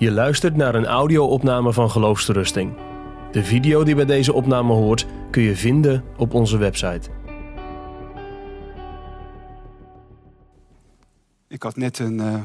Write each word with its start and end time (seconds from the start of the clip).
Je 0.00 0.10
luistert 0.10 0.56
naar 0.56 0.74
een 0.74 0.86
audio-opname 0.86 1.72
van 1.72 1.90
Geloofsterusting. 1.90 2.72
De 3.32 3.44
video 3.44 3.84
die 3.84 3.94
bij 3.94 4.04
deze 4.04 4.32
opname 4.32 4.72
hoort 4.72 5.06
kun 5.30 5.42
je 5.42 5.56
vinden 5.56 6.04
op 6.16 6.34
onze 6.34 6.56
website. 6.56 7.10
Ik 11.48 11.62
had 11.62 11.76
net 11.76 11.98
een 11.98 12.18
uh, 12.18 12.42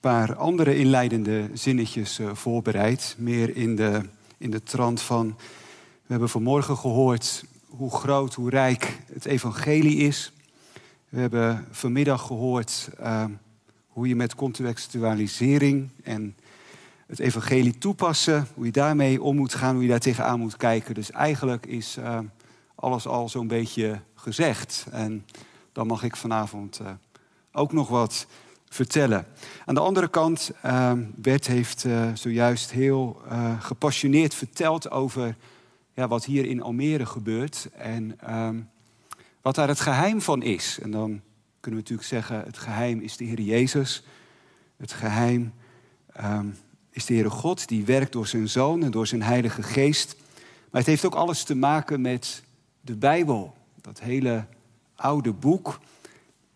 paar 0.00 0.36
andere 0.36 0.78
inleidende 0.78 1.48
zinnetjes 1.52 2.18
uh, 2.18 2.34
voorbereid. 2.34 3.16
Meer 3.18 3.56
in 3.56 3.76
de, 3.76 4.00
in 4.38 4.50
de 4.50 4.62
trant 4.62 5.00
van. 5.00 5.26
We 6.02 6.06
hebben 6.06 6.28
vanmorgen 6.28 6.76
gehoord 6.76 7.44
hoe 7.66 7.90
groot, 7.90 8.34
hoe 8.34 8.50
rijk 8.50 8.98
het 9.12 9.24
evangelie 9.24 9.96
is. 9.96 10.32
We 11.08 11.20
hebben 11.20 11.66
vanmiddag 11.70 12.22
gehoord 12.26 12.90
uh, 13.00 13.24
hoe 13.86 14.08
je 14.08 14.16
met 14.16 14.34
contextualisering 14.34 15.88
en 16.02 16.36
het 17.06 17.18
evangelie 17.18 17.78
toepassen, 17.78 18.46
hoe 18.54 18.64
je 18.64 18.72
daarmee 18.72 19.22
om 19.22 19.36
moet 19.36 19.54
gaan, 19.54 19.74
hoe 19.74 19.82
je 19.82 19.88
daar 19.88 19.98
tegenaan 19.98 20.40
moet 20.40 20.56
kijken. 20.56 20.94
Dus 20.94 21.10
eigenlijk 21.10 21.66
is 21.66 21.96
uh, 21.98 22.18
alles 22.74 23.06
al 23.06 23.28
zo'n 23.28 23.46
beetje 23.46 24.00
gezegd. 24.14 24.86
En 24.90 25.26
dan 25.72 25.86
mag 25.86 26.02
ik 26.02 26.16
vanavond 26.16 26.80
uh, 26.82 26.90
ook 27.52 27.72
nog 27.72 27.88
wat 27.88 28.26
vertellen. 28.68 29.26
Aan 29.64 29.74
de 29.74 29.80
andere 29.80 30.08
kant, 30.08 30.50
uh, 30.64 30.92
Bert 31.14 31.46
heeft 31.46 31.86
zojuist 32.14 32.70
heel 32.70 33.22
gepassioneerd 33.58 34.34
verteld 34.34 34.90
over 34.90 35.36
ja, 35.96 36.08
wat 36.08 36.24
hier 36.24 36.46
in 36.46 36.62
Almere 36.62 37.06
gebeurt 37.06 37.68
en 37.72 38.20
ehm, 38.20 38.60
wat 39.42 39.54
daar 39.54 39.68
het 39.68 39.80
geheim 39.80 40.20
van 40.20 40.42
is. 40.42 40.78
En 40.82 40.90
dan 40.90 41.20
kunnen 41.60 41.84
we 41.84 41.90
natuurlijk 41.90 42.08
zeggen, 42.08 42.42
het 42.44 42.58
geheim 42.58 43.00
is 43.00 43.16
de 43.16 43.24
Heer 43.24 43.40
Jezus. 43.40 44.04
Het 44.76 44.92
geheim 44.92 45.52
um, 46.24 46.56
is 46.96 47.04
de 47.04 47.14
Heere 47.14 47.30
God 47.30 47.68
die 47.68 47.84
werkt 47.84 48.12
door 48.12 48.26
zijn 48.26 48.48
Zoon 48.48 48.82
en 48.82 48.90
door 48.90 49.06
zijn 49.06 49.22
Heilige 49.22 49.62
Geest. 49.62 50.16
Maar 50.70 50.80
het 50.80 50.86
heeft 50.86 51.04
ook 51.04 51.14
alles 51.14 51.42
te 51.42 51.54
maken 51.54 52.00
met 52.00 52.42
de 52.80 52.96
Bijbel. 52.96 53.54
Dat 53.80 54.00
hele 54.00 54.46
oude 54.94 55.32
boek, 55.32 55.80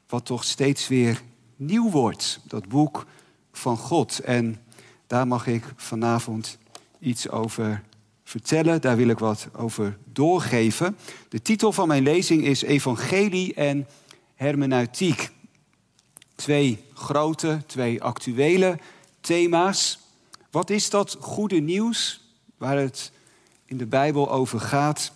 wat 0.09 0.25
toch 0.25 0.45
steeds 0.45 0.89
weer 0.89 1.23
nieuw 1.57 1.91
wordt. 1.91 2.41
Dat 2.45 2.69
boek 2.69 3.07
van 3.53 3.77
God. 3.77 4.19
En 4.19 4.61
daar 5.07 5.27
mag 5.27 5.47
ik 5.47 5.65
vanavond 5.77 6.59
iets 6.99 7.29
over 7.29 7.83
vertellen. 8.25 8.81
Daar 8.81 8.97
wil 8.97 9.09
ik 9.09 9.19
wat 9.19 9.49
over 9.57 9.99
doorgeven. 10.05 10.97
De 11.29 11.43
titel 11.43 11.73
van 11.73 11.89
mijn 11.89 12.03
lezing 12.03 12.45
is 12.45 12.63
Evangelie 12.63 13.55
en 13.55 13.89
Hermeneutiek. 14.35 15.31
Twee 16.35 16.85
grote, 16.95 17.63
twee 17.67 18.03
actuele 18.03 18.79
thema's. 19.21 19.99
Wat 20.51 20.71
is 20.71 20.91
dat 20.91 21.17
goede 21.21 21.61
nieuws 21.61 22.21
waar 22.57 22.79
het 22.79 23.13
in 23.65 23.77
de 23.77 23.87
Bijbel 23.87 24.31
over 24.31 24.61
gaat? 24.61 25.13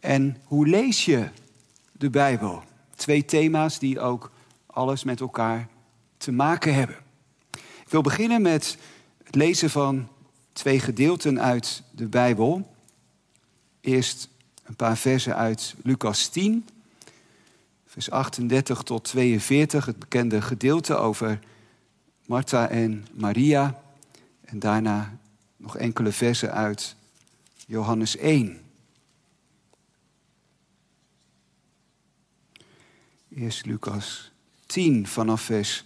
En 0.00 0.36
hoe 0.44 0.66
lees 0.66 1.04
je 1.04 1.28
de 1.92 2.10
Bijbel? 2.10 2.62
Twee 2.94 3.24
thema's 3.24 3.78
die 3.78 4.00
ook 4.00 4.30
alles 4.66 5.04
met 5.04 5.20
elkaar 5.20 5.68
te 6.16 6.32
maken 6.32 6.74
hebben. 6.74 6.96
Ik 7.54 7.88
wil 7.88 8.00
beginnen 8.00 8.42
met 8.42 8.78
het 9.24 9.34
lezen 9.34 9.70
van 9.70 10.08
twee 10.52 10.80
gedeelten 10.80 11.40
uit 11.40 11.82
de 11.90 12.06
Bijbel. 12.06 12.74
Eerst 13.80 14.28
een 14.64 14.76
paar 14.76 14.96
versen 14.96 15.36
uit 15.36 15.74
Lucas 15.82 16.28
10, 16.28 16.68
vers 17.86 18.10
38 18.10 18.82
tot 18.82 19.04
42, 19.04 19.86
het 19.86 19.98
bekende 19.98 20.42
gedeelte 20.42 20.96
over 20.96 21.38
Martha 22.26 22.68
en 22.68 23.06
Maria. 23.12 23.86
En 24.48 24.58
daarna 24.58 25.18
nog 25.56 25.76
enkele 25.76 26.12
versen 26.12 26.52
uit 26.52 26.96
Johannes 27.66 28.16
1. 28.16 28.60
Eerst 33.28 33.66
Lucas 33.66 34.32
10 34.66 35.06
vanaf 35.06 35.42
vers 35.42 35.84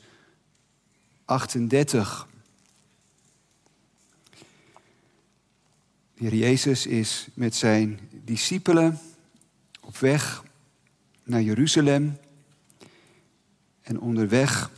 38. 1.25 2.29
De 6.15 6.29
Heer 6.29 6.35
Jezus 6.35 6.87
is 6.87 7.29
met 7.35 7.55
zijn 7.55 8.01
discipelen 8.11 8.99
op 9.81 9.97
weg 9.97 10.45
naar 11.23 11.43
Jeruzalem. 11.43 12.19
En 13.81 14.01
onderweg 14.01 14.71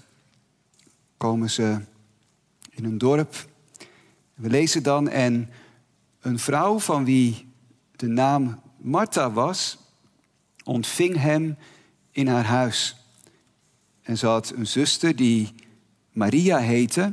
komen 1.16 1.50
ze 1.50 1.80
in 2.70 2.84
een 2.84 2.98
dorp 2.98 3.52
we 4.34 4.48
lezen 4.48 4.82
dan, 4.82 5.08
en 5.08 5.50
een 6.20 6.38
vrouw 6.38 6.78
van 6.78 7.04
wie 7.04 7.52
de 7.96 8.06
naam 8.06 8.60
Martha 8.76 9.30
was, 9.30 9.78
ontving 10.64 11.16
hem 11.16 11.56
in 12.10 12.26
haar 12.26 12.44
huis. 12.44 12.96
En 14.02 14.18
ze 14.18 14.26
had 14.26 14.52
een 14.56 14.66
zuster 14.66 15.16
die 15.16 15.54
Maria 16.12 16.58
heette, 16.58 17.12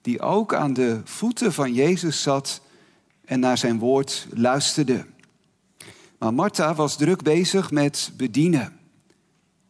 die 0.00 0.20
ook 0.20 0.54
aan 0.54 0.72
de 0.72 1.00
voeten 1.04 1.52
van 1.52 1.74
Jezus 1.74 2.22
zat 2.22 2.60
en 3.24 3.40
naar 3.40 3.58
zijn 3.58 3.78
woord 3.78 4.26
luisterde. 4.32 5.06
Maar 6.18 6.34
Martha 6.34 6.74
was 6.74 6.96
druk 6.96 7.22
bezig 7.22 7.70
met 7.70 8.12
bedienen. 8.16 8.78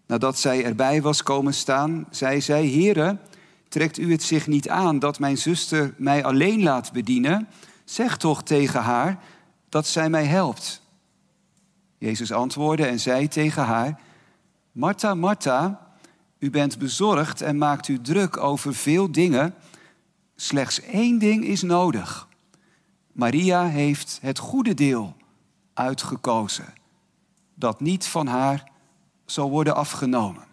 Nadat 0.06 0.38
zij 0.38 0.64
erbij 0.64 1.02
was 1.02 1.22
komen 1.22 1.54
staan, 1.54 2.06
zei 2.10 2.40
zij: 2.40 2.68
Heere, 2.68 3.18
Trekt 3.70 3.98
u 3.98 4.12
het 4.12 4.22
zich 4.22 4.47
niet 4.47 4.69
aan 4.69 4.98
dat 4.98 5.19
mijn 5.19 5.38
zuster 5.38 5.94
mij 5.97 6.25
alleen 6.25 6.62
laat 6.62 6.92
bedienen? 6.92 7.48
Zeg 7.84 8.16
toch 8.16 8.42
tegen 8.42 8.82
haar 8.82 9.19
dat 9.69 9.86
zij 9.86 10.10
mij 10.10 10.25
helpt. 10.25 10.82
Jezus 11.98 12.32
antwoordde 12.32 12.86
en 12.86 13.00
zei 13.00 13.28
tegen 13.28 13.64
haar: 13.64 14.00
Martha, 14.72 15.14
Martha, 15.14 15.91
u 16.38 16.50
bent 16.50 16.78
bezorgd 16.78 17.41
en 17.41 17.58
maakt 17.58 17.88
u 17.88 18.00
druk 18.00 18.36
over 18.36 18.75
veel 18.75 19.12
dingen. 19.12 19.54
Slechts 20.37 20.81
één 20.81 21.19
ding 21.19 21.44
is 21.44 21.62
nodig. 21.62 22.28
Maria 23.12 23.66
heeft 23.66 24.19
het 24.22 24.38
goede 24.38 24.75
deel 24.75 25.16
uitgekozen, 25.75 26.75
dat 27.54 27.81
niet 27.81 28.06
van 28.06 28.26
haar 28.26 28.70
zal 29.25 29.50
worden 29.50 29.76
afgenomen. 29.76 30.50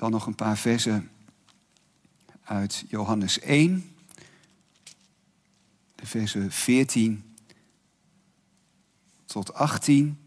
Dan 0.00 0.10
nog 0.10 0.26
een 0.26 0.34
paar 0.34 0.58
versen 0.58 1.10
uit 2.42 2.84
Johannes 2.88 3.38
1, 3.38 3.96
de 5.94 6.06
versen 6.06 6.52
14 6.52 7.36
tot 9.24 9.54
18. 9.54 10.18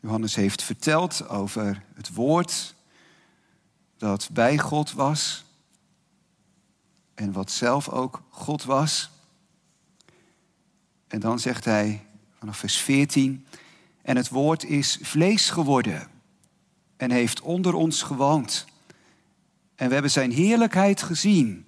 Johannes 0.00 0.34
heeft 0.34 0.62
verteld 0.62 1.28
over 1.28 1.84
het 1.94 2.14
woord 2.14 2.74
dat 3.96 4.30
bij 4.32 4.58
God 4.58 4.92
was 4.92 5.44
en 7.14 7.32
wat 7.32 7.50
zelf 7.50 7.88
ook 7.88 8.22
God 8.28 8.64
was. 8.64 9.10
En 11.06 11.20
dan 11.20 11.38
zegt 11.38 11.64
hij 11.64 12.06
vanaf 12.38 12.56
vers 12.56 12.76
14, 12.76 13.46
en 14.02 14.16
het 14.16 14.28
woord 14.28 14.64
is 14.64 14.98
vlees 15.02 15.50
geworden 15.50 16.08
en 16.96 17.10
heeft 17.10 17.40
onder 17.40 17.74
ons 17.74 18.02
gewoond. 18.02 18.66
En 19.74 19.86
we 19.86 19.92
hebben 19.92 20.10
zijn 20.10 20.32
heerlijkheid 20.32 21.02
gezien. 21.02 21.64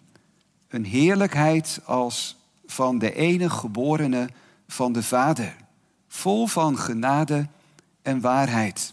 Een 0.69 0.84
heerlijkheid 0.84 1.81
als 1.84 2.37
van 2.66 2.98
de 2.98 3.15
enige 3.15 3.56
geborene 3.56 4.28
van 4.66 4.92
de 4.92 5.03
Vader. 5.03 5.56
Vol 6.09 6.47
van 6.47 6.78
genade 6.78 7.48
en 8.03 8.21
waarheid. 8.21 8.92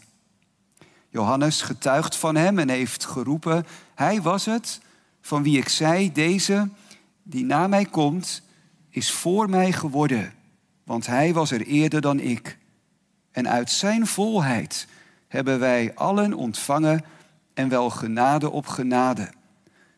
Johannes 1.08 1.62
getuigt 1.62 2.16
van 2.16 2.36
hem 2.36 2.58
en 2.58 2.68
heeft 2.68 3.04
geroepen: 3.04 3.66
Hij 3.94 4.22
was 4.22 4.44
het 4.44 4.80
van 5.20 5.42
wie 5.42 5.58
ik 5.58 5.68
zei: 5.68 6.12
Deze 6.12 6.68
die 7.22 7.44
na 7.44 7.66
mij 7.66 7.84
komt, 7.84 8.42
is 8.90 9.12
voor 9.12 9.50
mij 9.50 9.72
geworden, 9.72 10.32
want 10.84 11.06
hij 11.06 11.32
was 11.32 11.50
er 11.50 11.66
eerder 11.66 12.00
dan 12.00 12.20
ik. 12.20 12.58
En 13.40 13.48
uit 13.48 13.70
zijn 13.70 14.06
volheid 14.06 14.86
hebben 15.28 15.58
wij 15.58 15.94
allen 15.94 16.34
ontvangen 16.34 17.04
en 17.54 17.68
wel 17.68 17.90
genade 17.90 18.50
op 18.50 18.66
genade. 18.66 19.30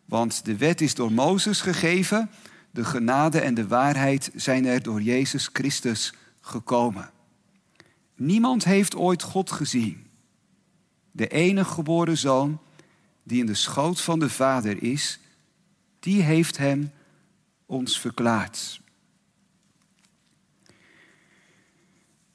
Want 0.04 0.44
de 0.44 0.56
wet 0.56 0.80
is 0.80 0.94
door 0.94 1.12
Mozes 1.12 1.60
gegeven, 1.60 2.30
de 2.70 2.84
genade 2.84 3.40
en 3.40 3.54
de 3.54 3.68
waarheid 3.68 4.30
zijn 4.34 4.66
er 4.66 4.82
door 4.82 5.02
Jezus 5.02 5.50
Christus 5.52 6.14
gekomen. 6.40 7.10
Niemand 8.16 8.64
heeft 8.64 8.96
ooit 8.96 9.22
God 9.22 9.52
gezien. 9.52 10.06
De 11.10 11.28
enige 11.28 11.72
geboren 11.72 12.18
zoon, 12.18 12.60
die 13.22 13.40
in 13.40 13.46
de 13.46 13.54
schoot 13.54 14.00
van 14.00 14.18
de 14.18 14.30
Vader 14.30 14.82
is, 14.82 15.20
die 16.00 16.22
heeft 16.22 16.56
hem 16.56 16.92
ons 17.66 18.00
verklaard. 18.00 18.80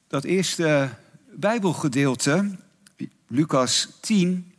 Dat 0.08 0.24
eerste 0.24 0.90
Bijbelgedeelte, 1.32 2.56
Lucas 3.28 3.88
10 4.02 4.54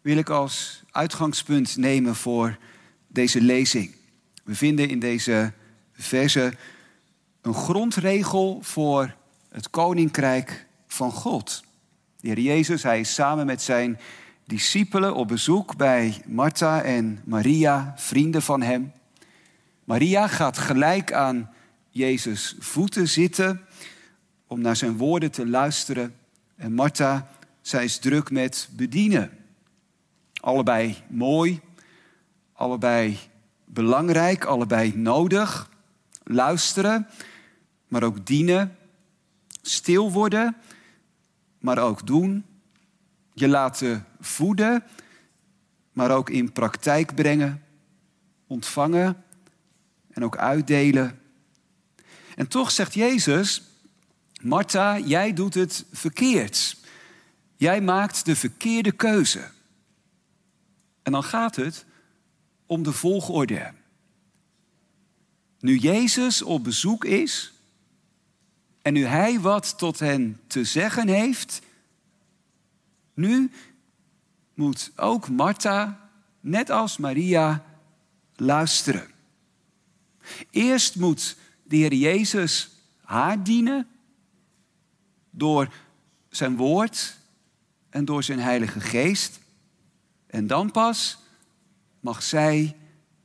wil 0.00 0.16
ik 0.16 0.28
als 0.28 0.82
uitgangspunt 0.90 1.76
nemen 1.76 2.14
voor 2.14 2.58
deze 3.06 3.40
lezing. 3.40 3.94
We 4.44 4.54
vinden 4.54 4.88
in 4.88 4.98
deze 4.98 5.52
verse 5.92 6.52
een 7.40 7.54
grondregel 7.54 8.58
voor 8.62 9.14
het 9.48 9.70
koninkrijk 9.70 10.66
van 10.86 11.12
God. 11.12 11.64
De 12.20 12.28
Heer 12.28 12.40
Jezus, 12.40 12.82
hij 12.82 13.00
is 13.00 13.14
samen 13.14 13.46
met 13.46 13.62
zijn 13.62 13.98
discipelen 14.44 15.14
op 15.14 15.28
bezoek 15.28 15.76
bij 15.76 16.22
Martha 16.26 16.82
en 16.82 17.20
Maria, 17.24 17.94
vrienden 17.96 18.42
van 18.42 18.62
hem. 18.62 18.92
Maria 19.84 20.26
gaat 20.26 20.58
gelijk 20.58 21.12
aan 21.12 21.50
Jezus' 21.90 22.56
voeten 22.58 23.08
zitten 23.08 23.66
om 24.48 24.60
naar 24.60 24.76
zijn 24.76 24.96
woorden 24.96 25.30
te 25.30 25.46
luisteren. 25.46 26.14
En 26.56 26.72
Martha, 26.72 27.28
zij 27.60 27.84
is 27.84 27.98
druk 27.98 28.30
met 28.30 28.68
bedienen. 28.72 29.30
Allebei 30.40 30.96
mooi, 31.08 31.60
allebei 32.52 33.18
belangrijk, 33.64 34.44
allebei 34.44 34.96
nodig. 34.96 35.70
Luisteren, 36.22 37.06
maar 37.88 38.02
ook 38.02 38.26
dienen. 38.26 38.76
Stil 39.62 40.12
worden, 40.12 40.56
maar 41.58 41.78
ook 41.78 42.06
doen. 42.06 42.44
Je 43.34 43.48
laten 43.48 44.06
voeden, 44.20 44.84
maar 45.92 46.10
ook 46.10 46.30
in 46.30 46.52
praktijk 46.52 47.14
brengen. 47.14 47.62
Ontvangen 48.46 49.24
en 50.10 50.24
ook 50.24 50.36
uitdelen. 50.36 51.20
En 52.36 52.48
toch 52.48 52.70
zegt 52.70 52.94
Jezus, 52.94 53.62
Martha, 54.40 54.98
jij 54.98 55.32
doet 55.32 55.54
het 55.54 55.84
verkeerd. 55.92 56.76
Jij 57.56 57.80
maakt 57.80 58.24
de 58.24 58.36
verkeerde 58.36 58.92
keuze. 58.92 59.50
En 61.02 61.12
dan 61.12 61.24
gaat 61.24 61.56
het 61.56 61.84
om 62.66 62.82
de 62.82 62.92
volgorde. 62.92 63.72
Nu 65.60 65.76
Jezus 65.76 66.42
op 66.42 66.64
bezoek 66.64 67.04
is 67.04 67.52
en 68.82 68.92
nu 68.92 69.04
Hij 69.04 69.40
wat 69.40 69.78
tot 69.78 69.98
hen 69.98 70.40
te 70.46 70.64
zeggen 70.64 71.08
heeft, 71.08 71.60
nu 73.14 73.50
moet 74.54 74.92
ook 74.96 75.28
Martha, 75.28 76.10
net 76.40 76.70
als 76.70 76.96
Maria, 76.96 77.64
luisteren. 78.36 79.10
Eerst 80.50 80.96
moet 80.96 81.36
de 81.62 81.76
Heer 81.76 81.94
Jezus 81.94 82.70
haar 83.00 83.44
dienen 83.44 83.86
door 85.38 85.68
zijn 86.28 86.56
woord 86.56 87.16
en 87.90 88.04
door 88.04 88.22
zijn 88.22 88.38
Heilige 88.38 88.80
Geest. 88.80 89.38
En 90.26 90.46
dan 90.46 90.70
pas 90.70 91.18
mag 92.00 92.22
zij 92.22 92.76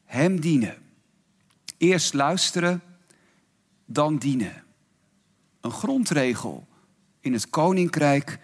Hem 0.04 0.40
dienen. 0.40 0.78
Eerst 1.78 2.14
luisteren, 2.14 2.82
dan 3.86 4.18
dienen. 4.18 4.64
Een 5.62 5.72
grondregel 5.72 6.68
in 7.20 7.34
het 7.34 7.50
koninkrijk 7.50 8.40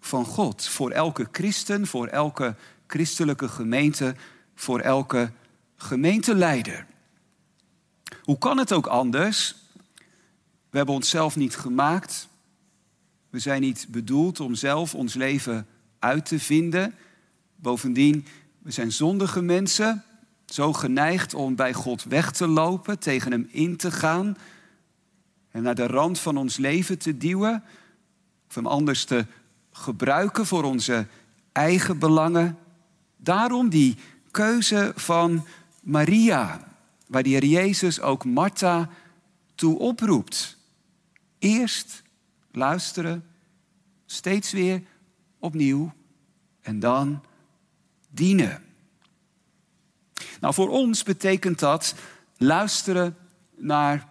van 0.00 0.24
God. 0.24 0.68
Voor 0.68 0.90
elke 0.90 1.28
christen, 1.32 1.86
voor 1.86 2.06
elke 2.06 2.54
christelijke 2.86 3.48
gemeente, 3.48 4.14
voor 4.54 4.80
elke 4.80 5.32
gemeenteleider. 5.76 6.86
Hoe 8.22 8.38
kan 8.38 8.58
het 8.58 8.72
ook 8.72 8.86
anders? 8.86 9.54
We 10.70 10.76
hebben 10.76 10.94
onszelf 10.94 11.36
niet 11.36 11.56
gemaakt. 11.56 12.28
We 13.30 13.38
zijn 13.38 13.60
niet 13.60 13.86
bedoeld 13.90 14.40
om 14.40 14.54
zelf 14.54 14.94
ons 14.94 15.14
leven 15.14 15.66
uit 15.98 16.26
te 16.26 16.38
vinden. 16.38 16.94
Bovendien, 17.56 18.26
we 18.58 18.70
zijn 18.70 18.92
zondige 18.92 19.42
mensen, 19.42 20.04
zo 20.46 20.72
geneigd 20.72 21.34
om 21.34 21.54
bij 21.54 21.72
God 21.74 22.04
weg 22.04 22.32
te 22.32 22.46
lopen, 22.46 22.98
tegen 22.98 23.30
Hem 23.30 23.48
in 23.50 23.76
te 23.76 23.90
gaan 23.90 24.36
en 25.50 25.62
naar 25.62 25.74
de 25.74 25.86
rand 25.86 26.18
van 26.18 26.36
ons 26.36 26.56
leven 26.56 26.98
te 26.98 27.16
duwen, 27.16 27.62
of 28.48 28.54
Hem 28.54 28.66
anders 28.66 29.04
te 29.04 29.26
gebruiken 29.72 30.46
voor 30.46 30.64
onze 30.64 31.06
eigen 31.52 31.98
belangen. 31.98 32.58
Daarom 33.16 33.68
die 33.68 33.96
keuze 34.30 34.92
van 34.96 35.46
Maria, 35.80 36.68
waar 37.06 37.22
de 37.22 37.28
Heer 37.28 37.44
Jezus 37.44 38.00
ook 38.00 38.24
Martha 38.24 38.90
toe 39.54 39.78
oproept. 39.78 40.56
Eerst 41.38 42.02
luisteren, 42.58 43.24
steeds 44.06 44.52
weer 44.52 44.82
opnieuw 45.38 45.92
en 46.60 46.78
dan 46.78 47.22
dienen. 48.10 48.62
Nou, 50.40 50.54
voor 50.54 50.68
ons 50.68 51.02
betekent 51.02 51.58
dat 51.58 51.94
luisteren 52.36 53.16
naar 53.56 54.08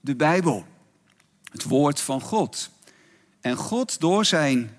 de 0.00 0.16
Bijbel, 0.16 0.66
het 1.50 1.62
woord 1.62 2.00
van 2.00 2.20
God. 2.20 2.70
En 3.40 3.56
God 3.56 4.00
door 4.00 4.24
zijn 4.24 4.78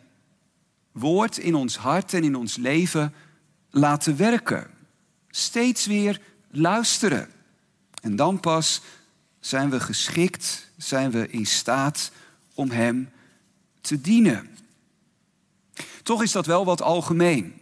woord 0.91 1.37
in 1.37 1.55
ons 1.55 1.77
hart 1.77 2.13
en 2.13 2.23
in 2.23 2.35
ons 2.35 2.55
leven 2.55 3.13
laten 3.69 4.17
werken. 4.17 4.67
Steeds 5.29 5.85
weer 5.85 6.21
luisteren. 6.51 7.29
En 8.01 8.15
dan 8.15 8.39
pas 8.39 8.81
zijn 9.39 9.69
we 9.69 9.79
geschikt, 9.79 10.71
zijn 10.77 11.11
we 11.11 11.27
in 11.29 11.45
staat 11.45 12.11
om 12.53 12.69
Hem 12.69 13.09
te 13.81 14.01
dienen. 14.01 14.49
Toch 16.03 16.23
is 16.23 16.31
dat 16.31 16.45
wel 16.45 16.65
wat 16.65 16.81
algemeen. 16.81 17.53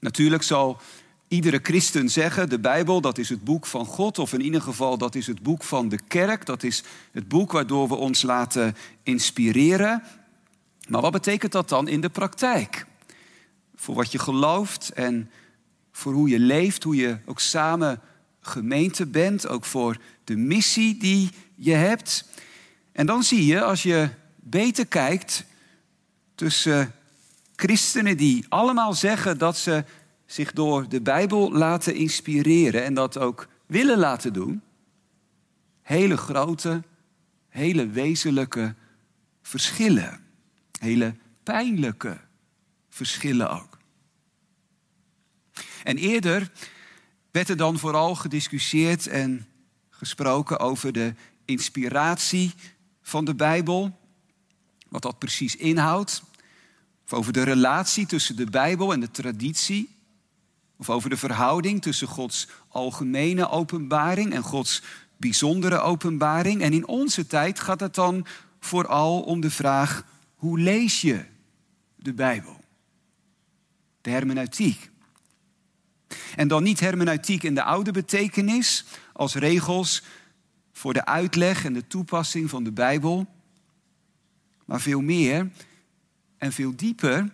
Natuurlijk 0.00 0.42
zal 0.42 0.80
iedere 1.28 1.60
christen 1.62 2.08
zeggen, 2.08 2.48
de 2.48 2.58
Bijbel, 2.58 3.00
dat 3.00 3.18
is 3.18 3.28
het 3.28 3.44
boek 3.44 3.66
van 3.66 3.86
God, 3.86 4.18
of 4.18 4.32
in 4.32 4.40
ieder 4.40 4.62
geval 4.62 4.98
dat 4.98 5.14
is 5.14 5.26
het 5.26 5.42
boek 5.42 5.62
van 5.62 5.88
de 5.88 5.98
kerk, 6.08 6.46
dat 6.46 6.62
is 6.62 6.82
het 7.12 7.28
boek 7.28 7.52
waardoor 7.52 7.88
we 7.88 7.94
ons 7.94 8.22
laten 8.22 8.76
inspireren. 9.02 10.02
Maar 10.88 11.00
wat 11.00 11.12
betekent 11.12 11.52
dat 11.52 11.68
dan 11.68 11.88
in 11.88 12.00
de 12.00 12.08
praktijk? 12.08 12.86
Voor 13.74 13.94
wat 13.94 14.12
je 14.12 14.18
gelooft 14.18 14.90
en 14.90 15.30
voor 15.92 16.12
hoe 16.12 16.28
je 16.28 16.38
leeft, 16.38 16.82
hoe 16.82 16.96
je 16.96 17.18
ook 17.24 17.40
samen 17.40 18.00
gemeente 18.40 19.06
bent, 19.06 19.48
ook 19.48 19.64
voor 19.64 19.96
de 20.24 20.36
missie 20.36 20.96
die 20.98 21.30
je 21.54 21.72
hebt. 21.72 22.24
En 22.96 23.06
dan 23.06 23.22
zie 23.22 23.46
je, 23.46 23.62
als 23.62 23.82
je 23.82 24.08
beter 24.36 24.86
kijkt 24.86 25.44
tussen 26.34 26.92
christenen 27.56 28.16
die 28.16 28.46
allemaal 28.48 28.94
zeggen 28.94 29.38
dat 29.38 29.58
ze 29.58 29.84
zich 30.26 30.52
door 30.52 30.88
de 30.88 31.00
Bijbel 31.00 31.52
laten 31.52 31.94
inspireren 31.94 32.84
en 32.84 32.94
dat 32.94 33.18
ook 33.18 33.48
willen 33.66 33.98
laten 33.98 34.32
doen, 34.32 34.62
hele 35.82 36.16
grote, 36.16 36.82
hele 37.48 37.88
wezenlijke 37.88 38.74
verschillen. 39.42 40.20
Hele 40.78 41.14
pijnlijke 41.42 42.18
verschillen 42.88 43.50
ook. 43.50 43.78
En 45.82 45.96
eerder 45.96 46.50
werd 47.30 47.48
er 47.48 47.56
dan 47.56 47.78
vooral 47.78 48.14
gediscussieerd 48.14 49.06
en 49.06 49.46
gesproken 49.90 50.58
over 50.58 50.92
de 50.92 51.14
inspiratie 51.44 52.52
van 53.06 53.24
de 53.24 53.34
Bijbel, 53.34 53.98
wat 54.88 55.02
dat 55.02 55.18
precies 55.18 55.56
inhoudt, 55.56 56.22
of 57.04 57.12
over 57.12 57.32
de 57.32 57.42
relatie 57.42 58.06
tussen 58.06 58.36
de 58.36 58.44
Bijbel 58.44 58.92
en 58.92 59.00
de 59.00 59.10
traditie, 59.10 59.96
of 60.76 60.90
over 60.90 61.10
de 61.10 61.16
verhouding 61.16 61.82
tussen 61.82 62.08
Gods 62.08 62.48
algemene 62.68 63.48
openbaring 63.48 64.32
en 64.32 64.42
Gods 64.42 64.82
bijzondere 65.16 65.78
openbaring. 65.78 66.62
En 66.62 66.72
in 66.72 66.86
onze 66.86 67.26
tijd 67.26 67.60
gaat 67.60 67.80
het 67.80 67.94
dan 67.94 68.26
vooral 68.60 69.22
om 69.22 69.40
de 69.40 69.50
vraag 69.50 70.04
hoe 70.34 70.58
lees 70.58 71.00
je 71.00 71.24
de 71.96 72.12
Bijbel? 72.12 72.60
De 74.00 74.10
hermeneutiek. 74.10 74.90
En 76.36 76.48
dan 76.48 76.62
niet 76.62 76.80
hermeneutiek 76.80 77.42
in 77.42 77.54
de 77.54 77.62
oude 77.62 77.92
betekenis, 77.92 78.84
als 79.12 79.34
regels 79.34 80.02
voor 80.76 80.92
de 80.92 81.04
uitleg 81.04 81.64
en 81.64 81.72
de 81.72 81.86
toepassing 81.86 82.50
van 82.50 82.64
de 82.64 82.72
Bijbel, 82.72 83.26
maar 84.64 84.80
veel 84.80 85.00
meer 85.00 85.50
en 86.38 86.52
veel 86.52 86.76
dieper 86.76 87.30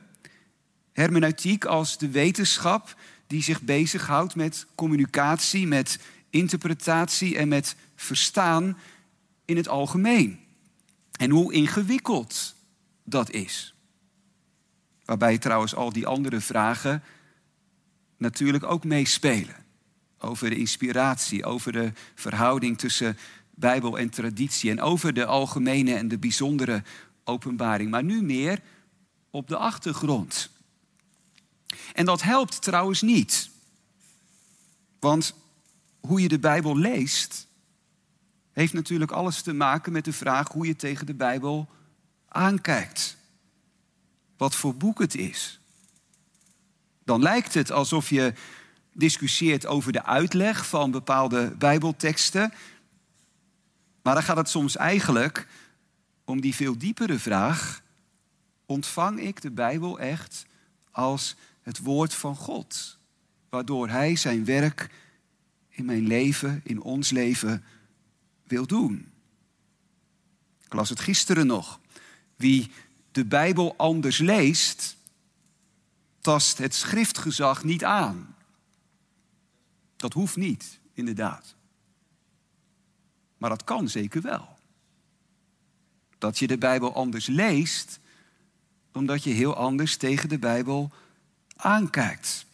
hermeneutiek 0.93 1.65
als 1.65 1.99
de 1.99 2.11
wetenschap 2.11 2.97
die 3.27 3.43
zich 3.43 3.63
bezighoudt 3.63 4.35
met 4.35 4.67
communicatie, 4.75 5.67
met 5.67 5.99
interpretatie 6.31 7.37
en 7.37 7.49
met 7.49 7.77
verstaan 7.97 8.79
in 9.45 9.57
het 9.57 9.69
algemeen. 9.69 10.41
En 11.13 11.31
hoe 11.31 11.53
ingewikkeld 11.53 12.55
dat 13.05 13.31
is. 13.31 13.75
Waarbij 15.05 15.39
trouwens 15.39 15.75
al 15.75 15.93
die 15.93 16.07
andere 16.07 16.41
vragen 16.41 17.03
natuurlijk 18.17 18.65
ook 18.65 18.85
meespelen. 18.85 19.62
Over 20.25 20.51
de 20.51 20.57
inspiratie, 20.57 21.45
over 21.45 21.73
de 21.73 21.93
verhouding 22.15 22.79
tussen 22.79 23.19
Bijbel 23.51 23.99
en 23.99 24.11
traditie 24.11 24.71
en 24.71 24.81
over 24.81 25.13
de 25.13 25.25
algemene 25.25 25.95
en 25.95 26.09
de 26.09 26.19
bijzondere 26.19 26.83
openbaring. 27.25 27.91
Maar 27.91 28.05
nu 28.05 28.23
meer 28.23 28.61
op 29.31 29.49
de 29.49 29.57
achtergrond. 29.57 30.51
En 31.93 32.05
dat 32.05 32.23
helpt 32.23 32.63
trouwens 32.63 33.03
niet. 33.03 33.51
Want 35.01 35.35
hoe 36.01 36.21
je 36.21 36.29
de 36.29 36.39
Bijbel 36.39 36.77
leest, 36.77 37.47
heeft 38.53 38.73
natuurlijk 38.73 39.11
alles 39.11 39.43
te 39.43 39.53
maken 39.53 39.93
met 39.93 40.05
de 40.05 40.13
vraag 40.13 40.49
hoe 40.49 40.67
je 40.67 40.77
tegen 40.77 41.07
de 41.07 41.15
Bijbel 41.15 41.69
aankijkt. 42.29 43.17
Wat 44.37 44.55
voor 44.55 44.75
boek 44.75 44.99
het 44.99 45.15
is. 45.15 45.61
Dan 47.05 47.23
lijkt 47.23 47.55
het 47.55 47.71
alsof 47.71 48.11
je 48.11 48.33
discussieert 48.93 49.67
over 49.67 49.93
de 49.93 50.05
uitleg 50.05 50.67
van 50.67 50.91
bepaalde 50.91 51.55
Bijbelteksten. 51.59 52.53
Maar 54.03 54.15
dan 54.15 54.23
gaat 54.23 54.37
het 54.37 54.49
soms 54.49 54.77
eigenlijk 54.77 55.47
om 56.25 56.41
die 56.41 56.55
veel 56.55 56.79
diepere 56.79 57.19
vraag: 57.19 57.83
ontvang 58.67 59.21
ik 59.21 59.41
de 59.41 59.51
Bijbel 59.51 59.99
echt 59.99 60.47
als 60.91 61.37
het 61.63 61.79
woord 61.79 62.15
van 62.15 62.37
God, 62.37 62.99
waardoor 63.49 63.89
Hij 63.89 64.17
zijn 64.17 64.45
werk 64.45 64.91
in 65.69 65.85
mijn 65.85 66.07
leven, 66.07 66.61
in 66.65 66.81
ons 66.81 67.11
leven, 67.11 67.65
wil 68.45 68.67
doen? 68.67 69.13
Ik 70.65 70.73
las 70.73 70.89
het 70.89 71.01
gisteren 71.01 71.47
nog. 71.47 71.81
Wie 72.37 72.71
de 73.11 73.25
Bijbel 73.25 73.75
anders 73.77 74.19
leest, 74.19 74.97
tast 76.21 76.59
het 76.59 76.75
schriftgezag 76.75 77.65
niet 77.65 77.85
aan. 77.85 78.32
Dat 80.03 80.13
hoeft 80.13 80.37
niet, 80.37 80.81
inderdaad. 80.93 81.55
Maar 83.39 83.51
dat 83.51 83.65
kan 83.65 83.89
zeker 83.89 84.23
wel. 84.23 84.49
Dat 86.19 86.39
je 86.39 86.47
de 86.47 86.59
Bijbel 86.59 86.95
anders 86.95 87.27
leest, 87.27 88.01
omdat 88.93 89.23
je 89.23 89.31
heel 89.31 89.57
anders 89.57 89.97
tegen 89.97 90.29
de 90.29 90.39
Bijbel 90.39 90.93
aankijkt. 91.57 92.47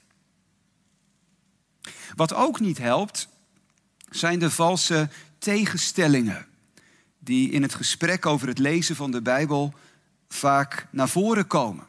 Wat 2.14 2.34
ook 2.34 2.60
niet 2.60 2.78
helpt, 2.78 3.28
zijn 4.10 4.38
de 4.38 4.50
valse 4.50 5.08
tegenstellingen 5.38 6.46
die 7.18 7.50
in 7.50 7.62
het 7.62 7.74
gesprek 7.74 8.26
over 8.26 8.48
het 8.48 8.58
lezen 8.58 8.96
van 8.96 9.10
de 9.10 9.22
Bijbel 9.22 9.74
vaak 10.28 10.86
naar 10.90 11.08
voren 11.08 11.46
komen. 11.46 11.86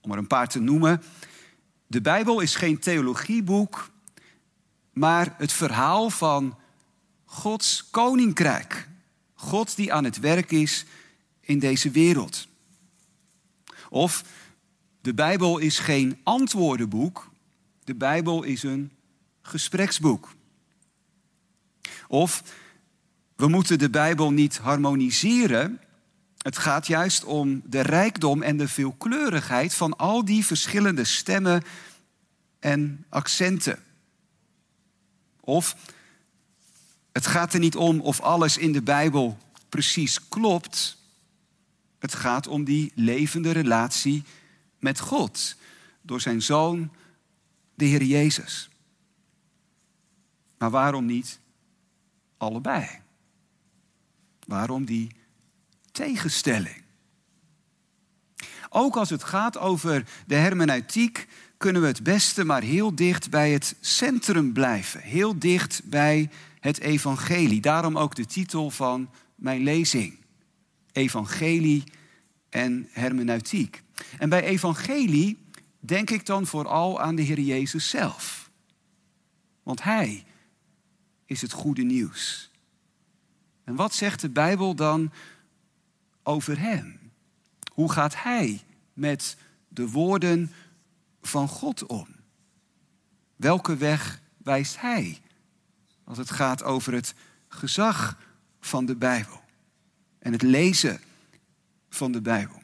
Om 0.00 0.12
er 0.12 0.18
een 0.18 0.26
paar 0.26 0.48
te 0.48 0.60
noemen. 0.60 1.02
De 1.86 2.00
Bijbel 2.00 2.40
is 2.40 2.54
geen 2.54 2.78
theologieboek, 2.78 3.90
maar 4.92 5.34
het 5.38 5.52
verhaal 5.52 6.10
van 6.10 6.58
Gods 7.24 7.90
koninkrijk. 7.90 8.88
God 9.34 9.76
die 9.76 9.92
aan 9.92 10.04
het 10.04 10.18
werk 10.18 10.50
is 10.50 10.84
in 11.40 11.58
deze 11.58 11.90
wereld. 11.90 12.48
Of 13.88 14.24
de 15.00 15.14
Bijbel 15.14 15.58
is 15.58 15.78
geen 15.78 16.20
antwoordenboek, 16.22 17.30
de 17.84 17.94
Bijbel 17.94 18.42
is 18.42 18.62
een 18.62 18.92
gespreksboek. 19.42 20.34
Of 22.08 22.42
we 23.36 23.48
moeten 23.48 23.78
de 23.78 23.90
Bijbel 23.90 24.30
niet 24.30 24.58
harmoniseren. 24.58 25.80
Het 26.38 26.58
gaat 26.58 26.86
juist 26.86 27.24
om 27.24 27.62
de 27.64 27.80
rijkdom 27.80 28.42
en 28.42 28.56
de 28.56 28.68
veelkleurigheid 28.68 29.74
van 29.74 29.96
al 29.96 30.24
die 30.24 30.46
verschillende 30.46 31.04
stemmen 31.04 31.62
en 32.58 33.04
accenten. 33.08 33.78
Of 35.40 35.76
het 37.12 37.26
gaat 37.26 37.52
er 37.52 37.60
niet 37.60 37.76
om 37.76 38.00
of 38.00 38.20
alles 38.20 38.58
in 38.58 38.72
de 38.72 38.82
Bijbel 38.82 39.38
precies 39.68 40.28
klopt. 40.28 40.98
Het 41.98 42.14
gaat 42.14 42.46
om 42.46 42.64
die 42.64 42.92
levende 42.94 43.50
relatie 43.50 44.24
met 44.78 45.00
God 45.00 45.56
door 46.02 46.20
zijn 46.20 46.42
zoon, 46.42 46.90
de 47.74 47.84
Heer 47.84 48.02
Jezus. 48.02 48.70
Maar 50.58 50.70
waarom 50.70 51.06
niet 51.06 51.40
allebei? 52.36 52.88
Waarom 54.46 54.84
die 54.84 55.10
tegenstelling? 55.92 56.82
Ook 58.68 58.96
als 58.96 59.10
het 59.10 59.24
gaat 59.24 59.58
over 59.58 60.08
de 60.26 60.34
hermeneutiek, 60.34 61.28
kunnen 61.60 61.82
we 61.82 61.88
het 61.88 62.02
beste 62.02 62.44
maar 62.44 62.62
heel 62.62 62.94
dicht 62.94 63.30
bij 63.30 63.50
het 63.50 63.76
centrum 63.80 64.52
blijven. 64.52 65.00
Heel 65.00 65.38
dicht 65.38 65.82
bij 65.84 66.30
het 66.60 66.78
evangelie. 66.78 67.60
Daarom 67.60 67.98
ook 67.98 68.14
de 68.14 68.26
titel 68.26 68.70
van 68.70 69.10
mijn 69.34 69.62
lezing. 69.62 70.18
Evangelie 70.92 71.84
en 72.48 72.88
hermeneutiek. 72.90 73.82
En 74.18 74.28
bij 74.28 74.42
evangelie 74.42 75.38
denk 75.80 76.10
ik 76.10 76.26
dan 76.26 76.46
vooral 76.46 77.00
aan 77.00 77.14
de 77.14 77.22
Heer 77.22 77.40
Jezus 77.40 77.88
zelf. 77.88 78.50
Want 79.62 79.82
Hij 79.82 80.24
is 81.24 81.42
het 81.42 81.52
goede 81.52 81.82
nieuws. 81.82 82.50
En 83.64 83.74
wat 83.74 83.94
zegt 83.94 84.20
de 84.20 84.30
Bijbel 84.30 84.74
dan 84.74 85.12
over 86.22 86.58
Hem? 86.58 86.98
Hoe 87.72 87.92
gaat 87.92 88.22
Hij 88.22 88.60
met 88.92 89.36
de 89.68 89.88
woorden 89.88 90.52
van 91.22 91.48
God 91.48 91.86
om? 91.86 92.06
Welke 93.36 93.76
weg 93.76 94.20
wijst 94.36 94.80
Hij 94.80 95.20
als 96.04 96.18
het 96.18 96.30
gaat 96.30 96.62
over 96.62 96.92
het 96.92 97.14
gezag 97.48 98.18
van 98.60 98.86
de 98.86 98.96
Bijbel 98.96 99.40
en 100.18 100.32
het 100.32 100.42
lezen 100.42 101.00
van 101.88 102.12
de 102.12 102.20
Bijbel? 102.20 102.62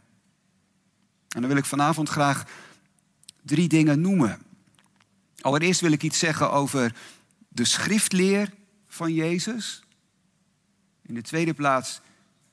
En 1.28 1.40
dan 1.40 1.50
wil 1.50 1.56
ik 1.56 1.64
vanavond 1.64 2.08
graag 2.08 2.44
drie 3.42 3.68
dingen 3.68 4.00
noemen. 4.00 4.42
Allereerst 5.40 5.80
wil 5.80 5.92
ik 5.92 6.02
iets 6.02 6.18
zeggen 6.18 6.52
over 6.52 6.94
de 7.48 7.64
schriftleer 7.64 8.52
van 8.86 9.12
Jezus. 9.14 9.84
In 11.02 11.14
de 11.14 11.22
tweede 11.22 11.54
plaats 11.54 12.00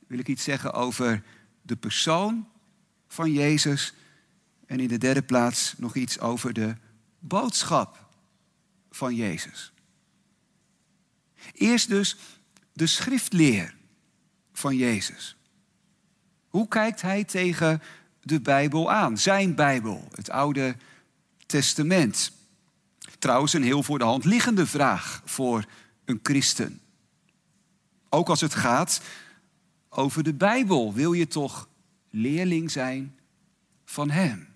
wil 0.07 0.19
ik 0.19 0.27
iets 0.27 0.43
zeggen 0.43 0.73
over 0.73 1.23
de 1.61 1.75
persoon 1.75 2.47
van 3.07 3.31
Jezus. 3.31 3.93
En 4.73 4.79
in 4.79 4.87
de 4.87 4.97
derde 4.97 5.21
plaats 5.21 5.73
nog 5.77 5.95
iets 5.95 6.19
over 6.19 6.53
de 6.53 6.75
boodschap 7.19 8.09
van 8.91 9.15
Jezus. 9.15 9.73
Eerst 11.51 11.89
dus 11.89 12.17
de 12.71 12.87
schriftleer 12.87 13.75
van 14.53 14.75
Jezus. 14.75 15.35
Hoe 16.47 16.67
kijkt 16.67 17.01
hij 17.01 17.23
tegen 17.23 17.81
de 18.21 18.41
Bijbel 18.41 18.91
aan? 18.91 19.17
Zijn 19.17 19.55
Bijbel, 19.55 20.07
het 20.11 20.29
Oude 20.29 20.75
Testament. 21.45 22.31
Trouwens, 23.19 23.53
een 23.53 23.63
heel 23.63 23.83
voor 23.83 23.99
de 23.99 24.05
hand 24.05 24.25
liggende 24.25 24.67
vraag 24.67 25.21
voor 25.25 25.65
een 26.05 26.19
christen. 26.23 26.81
Ook 28.09 28.29
als 28.29 28.41
het 28.41 28.55
gaat 28.55 29.01
over 29.89 30.23
de 30.23 30.33
Bijbel, 30.33 30.93
wil 30.93 31.13
je 31.13 31.27
toch 31.27 31.67
leerling 32.09 32.71
zijn 32.71 33.19
van 33.85 34.09
Hem? 34.09 34.51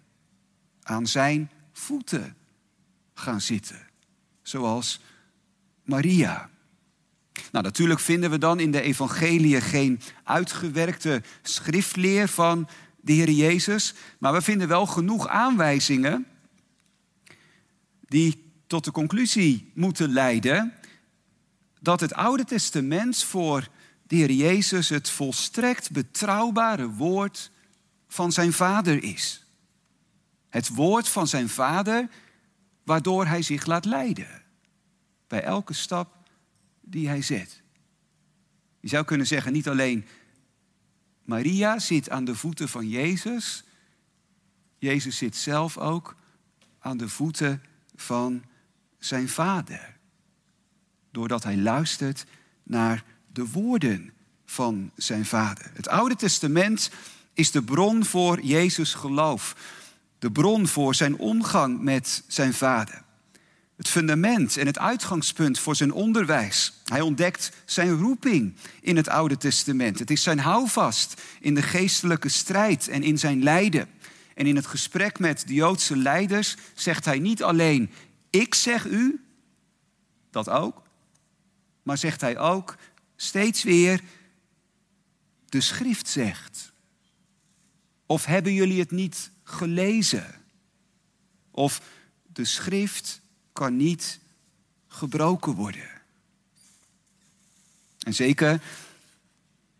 Aan 0.87 1.07
Zijn 1.07 1.51
voeten 1.71 2.35
gaan 3.13 3.41
zitten, 3.41 3.87
zoals 4.41 5.01
Maria. 5.83 6.49
Nou, 7.51 7.63
natuurlijk 7.63 7.99
vinden 7.99 8.29
we 8.29 8.37
dan 8.37 8.59
in 8.59 8.71
de 8.71 8.81
evangelie 8.81 9.61
geen 9.61 10.01
uitgewerkte 10.23 11.21
schriftleer 11.41 12.27
van 12.27 12.67
de 13.01 13.13
Heer 13.13 13.29
Jezus, 13.29 13.93
maar 14.19 14.33
we 14.33 14.41
vinden 14.41 14.67
wel 14.67 14.85
genoeg 14.85 15.27
aanwijzingen 15.27 16.25
die 18.05 18.51
tot 18.67 18.83
de 18.83 18.91
conclusie 18.91 19.71
moeten 19.73 20.09
leiden 20.09 20.73
dat 21.79 21.99
het 21.99 22.13
Oude 22.13 22.43
Testament 22.45 23.23
voor 23.23 23.67
de 24.03 24.15
Heer 24.15 24.31
Jezus 24.31 24.89
het 24.89 25.09
volstrekt 25.09 25.91
betrouwbare 25.91 26.89
woord 26.89 27.51
van 28.07 28.31
zijn 28.31 28.53
Vader 28.53 29.03
is. 29.03 29.46
Het 30.49 30.67
woord 30.67 31.07
van 31.07 31.27
zijn 31.27 31.49
Vader 31.49 32.09
waardoor 32.83 33.25
hij 33.25 33.41
zich 33.41 33.65
laat 33.65 33.85
leiden 33.85 34.43
bij 35.27 35.43
elke 35.43 35.73
stap 35.73 36.15
die 36.81 37.07
hij 37.07 37.21
zet. 37.21 37.61
Je 38.79 38.87
zou 38.87 39.05
kunnen 39.05 39.27
zeggen, 39.27 39.53
niet 39.53 39.67
alleen 39.67 40.05
Maria 41.23 41.79
zit 41.79 42.09
aan 42.09 42.25
de 42.25 42.35
voeten 42.35 42.69
van 42.69 42.89
Jezus, 42.89 43.63
Jezus 44.77 45.17
zit 45.17 45.35
zelf 45.35 45.77
ook 45.77 46.15
aan 46.79 46.97
de 46.97 47.09
voeten 47.09 47.63
van 47.95 48.43
zijn 48.97 49.29
Vader 49.29 49.97
doordat 51.11 51.43
hij 51.43 51.57
luistert 51.57 52.25
naar 52.63 53.03
de 53.33 53.47
woorden 53.47 54.13
van 54.45 54.91
zijn 54.95 55.25
vader. 55.25 55.71
Het 55.73 55.87
Oude 55.87 56.15
Testament 56.15 56.91
is 57.33 57.51
de 57.51 57.63
bron 57.63 58.05
voor 58.05 58.41
Jezus 58.41 58.93
geloof, 58.93 59.55
de 60.19 60.31
bron 60.31 60.67
voor 60.67 60.95
zijn 60.95 61.17
omgang 61.17 61.81
met 61.81 62.23
zijn 62.27 62.53
vader. 62.53 63.05
Het 63.77 63.87
fundament 63.87 64.57
en 64.57 64.65
het 64.65 64.79
uitgangspunt 64.79 65.59
voor 65.59 65.75
zijn 65.75 65.91
onderwijs. 65.91 66.73
Hij 66.85 67.01
ontdekt 67.01 67.51
zijn 67.65 67.97
roeping 67.97 68.55
in 68.81 68.95
het 68.95 69.07
Oude 69.07 69.37
Testament. 69.37 69.99
Het 69.99 70.11
is 70.11 70.23
zijn 70.23 70.39
houvast 70.39 71.21
in 71.41 71.55
de 71.55 71.61
geestelijke 71.61 72.29
strijd 72.29 72.87
en 72.87 73.03
in 73.03 73.19
zijn 73.19 73.43
lijden. 73.43 73.89
En 74.35 74.45
in 74.45 74.55
het 74.55 74.65
gesprek 74.65 75.19
met 75.19 75.47
de 75.47 75.53
Joodse 75.53 75.97
leiders 75.97 76.55
zegt 76.73 77.05
hij 77.05 77.19
niet 77.19 77.43
alleen: 77.43 77.91
Ik 78.29 78.55
zeg 78.55 78.85
u, 78.85 79.25
dat 80.31 80.49
ook, 80.49 80.81
maar 81.83 81.97
zegt 81.97 82.21
hij 82.21 82.37
ook 82.37 82.75
steeds 83.15 83.63
weer: 83.63 84.01
De 85.45 85.61
schrift 85.61 86.07
zegt. 86.07 86.73
Of 88.07 88.25
hebben 88.25 88.53
jullie 88.53 88.79
het 88.79 88.91
niet 88.91 89.31
gelezen? 89.43 90.35
Of 91.51 91.81
de 92.33 92.45
schrift 92.45 93.21
kan 93.53 93.77
niet 93.77 94.19
gebroken 94.87 95.53
worden. 95.53 95.89
En 97.99 98.13
zeker, 98.13 98.61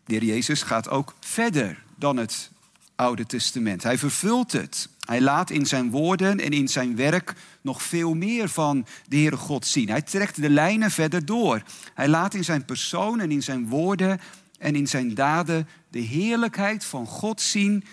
de 0.06 0.14
heer 0.14 0.24
Jezus 0.24 0.62
gaat 0.62 0.90
ook 0.90 1.16
verder 1.20 1.84
dan 1.96 2.18
het 2.18 2.52
Oude 2.96 3.26
Testament. 3.26 3.84
Hij 3.84 3.98
vervult 3.98 4.52
het. 4.52 4.90
Hij 5.00 5.22
laat 5.22 5.50
in 5.50 5.66
zijn 5.66 5.90
woorden 5.90 6.40
en 6.40 6.52
in 6.52 6.68
zijn 6.68 6.96
werk 6.96 7.34
nog 7.62 7.82
veel 7.82 8.14
meer 8.14 8.50
van 8.50 8.86
de 9.08 9.16
Heere 9.16 9.38
God 9.38 9.66
zien. 9.66 9.90
Hij 9.90 10.02
trekt 10.02 10.42
de 10.42 10.50
lijnen 10.50 10.92
verder 10.92 11.26
door. 11.26 11.62
Hij 11.94 12.08
laat 12.08 12.34
in 12.34 12.44
zijn 12.44 12.66
persoon 12.66 13.20
en 13.20 13.32
in 13.32 13.44
zijn 13.44 13.68
woorden 13.68 14.20
en 14.60 14.76
in 14.76 14.88
zijn 14.88 15.14
daden 15.14 15.68
de 15.90 16.00
heerlijkheid 16.00 16.86
van 16.86 17.06
God 17.06 17.42
zien 17.42 17.84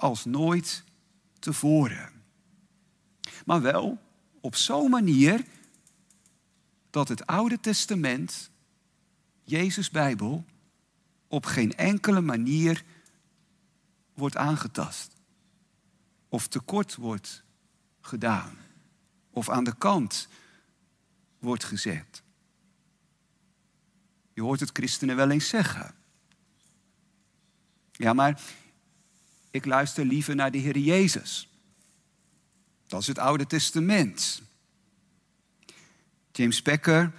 als 0.00 0.24
nooit 0.24 0.84
tevoren. 1.38 2.12
Maar 3.44 3.60
wel 3.60 3.98
op 4.40 4.54
zo'n 4.56 4.90
manier 4.90 5.44
dat 6.90 7.08
het 7.08 7.26
Oude 7.26 7.60
Testament, 7.60 8.50
Jezus 9.42 9.90
Bijbel, 9.90 10.44
op 11.28 11.46
geen 11.46 11.76
enkele 11.76 12.20
manier 12.20 12.84
wordt 14.14 14.36
aangetast. 14.36 15.12
Of 16.28 16.48
tekort 16.48 16.94
wordt 16.94 17.42
gedaan. 18.00 18.58
Of 19.30 19.48
aan 19.48 19.64
de 19.64 19.76
kant 19.76 20.28
wordt 21.38 21.64
gezet. 21.64 22.22
Je 24.32 24.42
hoort 24.42 24.60
het 24.60 24.70
christenen 24.72 25.16
wel 25.16 25.30
eens 25.30 25.48
zeggen. 25.48 25.94
Ja, 27.92 28.12
maar 28.12 28.40
ik 29.50 29.64
luister 29.64 30.04
liever 30.04 30.34
naar 30.34 30.50
de 30.50 30.58
Heer 30.58 30.78
Jezus. 30.78 31.48
Dat 32.86 33.00
is 33.00 33.06
het 33.06 33.18
Oude 33.18 33.46
Testament. 33.46 34.42
James 36.32 36.62
Becker, 36.62 37.12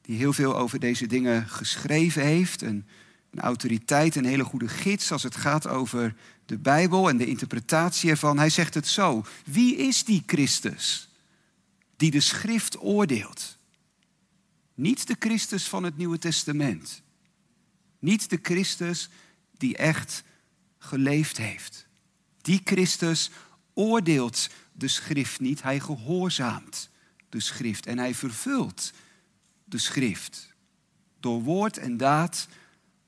die 0.00 0.16
heel 0.16 0.32
veel 0.32 0.56
over 0.56 0.80
deze 0.80 1.06
dingen 1.06 1.48
geschreven 1.48 2.22
heeft, 2.22 2.62
een, 2.62 2.86
een 3.30 3.40
autoriteit, 3.40 4.16
een 4.16 4.24
hele 4.24 4.44
goede 4.44 4.68
gids 4.68 5.12
als 5.12 5.22
het 5.22 5.36
gaat 5.36 5.66
over 5.66 6.14
de 6.46 6.58
Bijbel 6.58 7.08
en 7.08 7.16
de 7.16 7.26
interpretatie 7.26 8.10
ervan. 8.10 8.38
Hij 8.38 8.50
zegt 8.50 8.74
het 8.74 8.86
zo: 8.86 9.24
Wie 9.44 9.76
is 9.76 10.04
die 10.04 10.22
Christus 10.26 11.08
die 11.96 12.10
de 12.10 12.20
schrift 12.20 12.80
oordeelt? 12.80 13.58
Niet 14.74 15.06
de 15.06 15.16
Christus 15.18 15.68
van 15.68 15.82
het 15.82 15.96
Nieuwe 15.96 16.18
Testament. 16.18 17.02
Niet 17.98 18.30
de 18.30 18.38
Christus 18.42 19.08
die 19.58 19.76
echt 19.76 20.22
geleefd 20.82 21.36
heeft. 21.36 21.86
Die 22.40 22.60
Christus 22.64 23.30
oordeelt 23.74 24.48
de 24.72 24.88
schrift 24.88 25.40
niet, 25.40 25.62
hij 25.62 25.80
gehoorzaamt 25.80 26.90
de 27.28 27.40
schrift 27.40 27.86
en 27.86 27.98
hij 27.98 28.14
vervult 28.14 28.92
de 29.64 29.78
schrift. 29.78 30.54
Door 31.20 31.42
woord 31.42 31.78
en 31.78 31.96
daad 31.96 32.48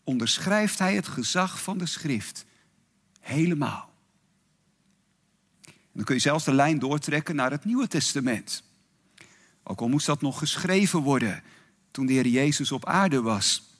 onderschrijft 0.04 0.78
hij 0.78 0.95
het 0.95 1.09
gezag 1.09 1.62
van 1.62 1.78
de 1.78 1.87
schrift 1.87 2.45
helemaal. 3.21 3.93
En 5.66 6.00
dan 6.00 6.04
kun 6.04 6.15
je 6.15 6.21
zelfs 6.21 6.45
de 6.45 6.54
lijn 6.54 6.78
doortrekken 6.78 7.37
naar 7.37 7.50
het 7.50 7.65
Nieuwe 7.65 7.89
Testament. 7.89 8.63
Ook 9.63 9.80
al 9.80 9.89
moest 9.89 10.06
dat 10.06 10.21
nog 10.21 10.39
geschreven 10.39 11.00
worden 11.00 11.43
toen 11.91 12.06
de 12.06 12.13
Heer 12.13 12.26
Jezus 12.26 12.73
op 12.73 12.87
aarde 12.87 13.21
was. 13.23 13.74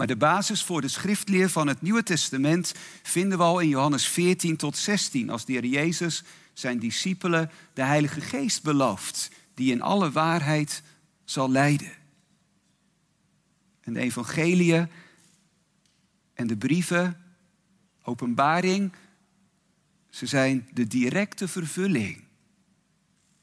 Maar 0.00 0.08
de 0.08 0.16
basis 0.16 0.62
voor 0.62 0.80
de 0.80 0.88
schriftleer 0.88 1.50
van 1.50 1.66
het 1.66 1.82
Nieuwe 1.82 2.02
Testament 2.02 2.74
vinden 3.02 3.38
we 3.38 3.44
al 3.44 3.60
in 3.60 3.68
Johannes 3.68 4.06
14 4.06 4.56
tot 4.56 4.76
16, 4.76 5.30
als 5.30 5.44
de 5.44 5.52
Heer 5.52 5.64
Jezus 5.64 6.24
zijn 6.52 6.78
discipelen 6.78 7.50
de 7.72 7.82
Heilige 7.82 8.20
Geest 8.20 8.62
belooft, 8.62 9.30
die 9.54 9.72
in 9.72 9.82
alle 9.82 10.10
waarheid 10.10 10.82
zal 11.24 11.50
leiden. 11.50 11.92
En 13.80 13.92
de 13.92 14.00
evangeliën 14.00 14.88
en 16.34 16.46
de 16.46 16.56
brieven, 16.56 17.22
openbaring, 18.02 18.92
ze 20.10 20.26
zijn 20.26 20.68
de 20.72 20.86
directe 20.86 21.48
vervulling 21.48 22.24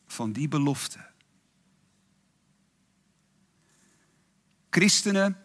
van 0.07 0.31
die 0.31 0.47
belofte. 0.47 1.05
Christenen 4.69 5.37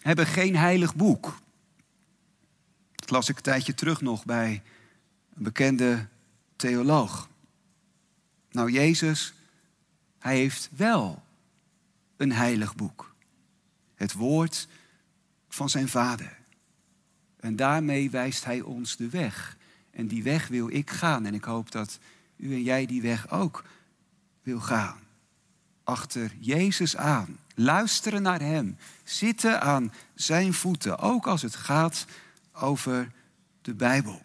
hebben 0.00 0.26
geen 0.26 0.56
heilig 0.56 0.96
boek. 0.96 1.38
Dat 2.94 3.10
las 3.10 3.28
ik 3.28 3.36
een 3.36 3.42
tijdje 3.42 3.74
terug 3.74 4.00
nog 4.00 4.24
bij 4.24 4.62
een 5.34 5.42
bekende 5.42 6.06
theoloog. 6.56 7.28
Nou, 8.50 8.70
Jezus, 8.70 9.34
hij 10.18 10.36
heeft 10.36 10.70
wel 10.76 11.22
een 12.16 12.32
heilig 12.32 12.74
boek. 12.74 13.14
Het 13.94 14.12
woord 14.12 14.68
van 15.48 15.70
zijn 15.70 15.88
vader. 15.88 16.38
En 17.40 17.56
daarmee 17.56 18.10
wijst 18.10 18.44
hij 18.44 18.60
ons 18.60 18.96
de 18.96 19.08
weg. 19.08 19.56
En 19.90 20.06
die 20.06 20.22
weg 20.22 20.48
wil 20.48 20.70
ik 20.70 20.90
gaan. 20.90 21.26
En 21.26 21.34
ik 21.34 21.44
hoop 21.44 21.70
dat 21.70 21.98
u 22.36 22.52
en 22.52 22.62
jij 22.62 22.86
die 22.86 23.02
weg 23.02 23.30
ook 23.30 23.64
wil 24.42 24.60
gaan. 24.60 24.98
Achter 25.90 26.32
Jezus 26.40 26.96
aan. 26.96 27.38
Luisteren 27.54 28.22
naar 28.22 28.40
Hem. 28.40 28.76
Zitten 29.04 29.60
aan 29.60 29.92
Zijn 30.14 30.54
voeten. 30.54 30.98
Ook 30.98 31.26
als 31.26 31.42
het 31.42 31.54
gaat 31.54 32.04
over 32.52 33.12
de 33.62 33.74
Bijbel. 33.74 34.22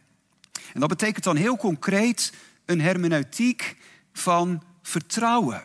En 0.73 0.80
dat 0.80 0.89
betekent 0.89 1.23
dan 1.23 1.36
heel 1.36 1.58
concreet 1.58 2.34
een 2.65 2.82
hermeneutiek 2.82 3.78
van 4.13 4.63
vertrouwen. 4.82 5.63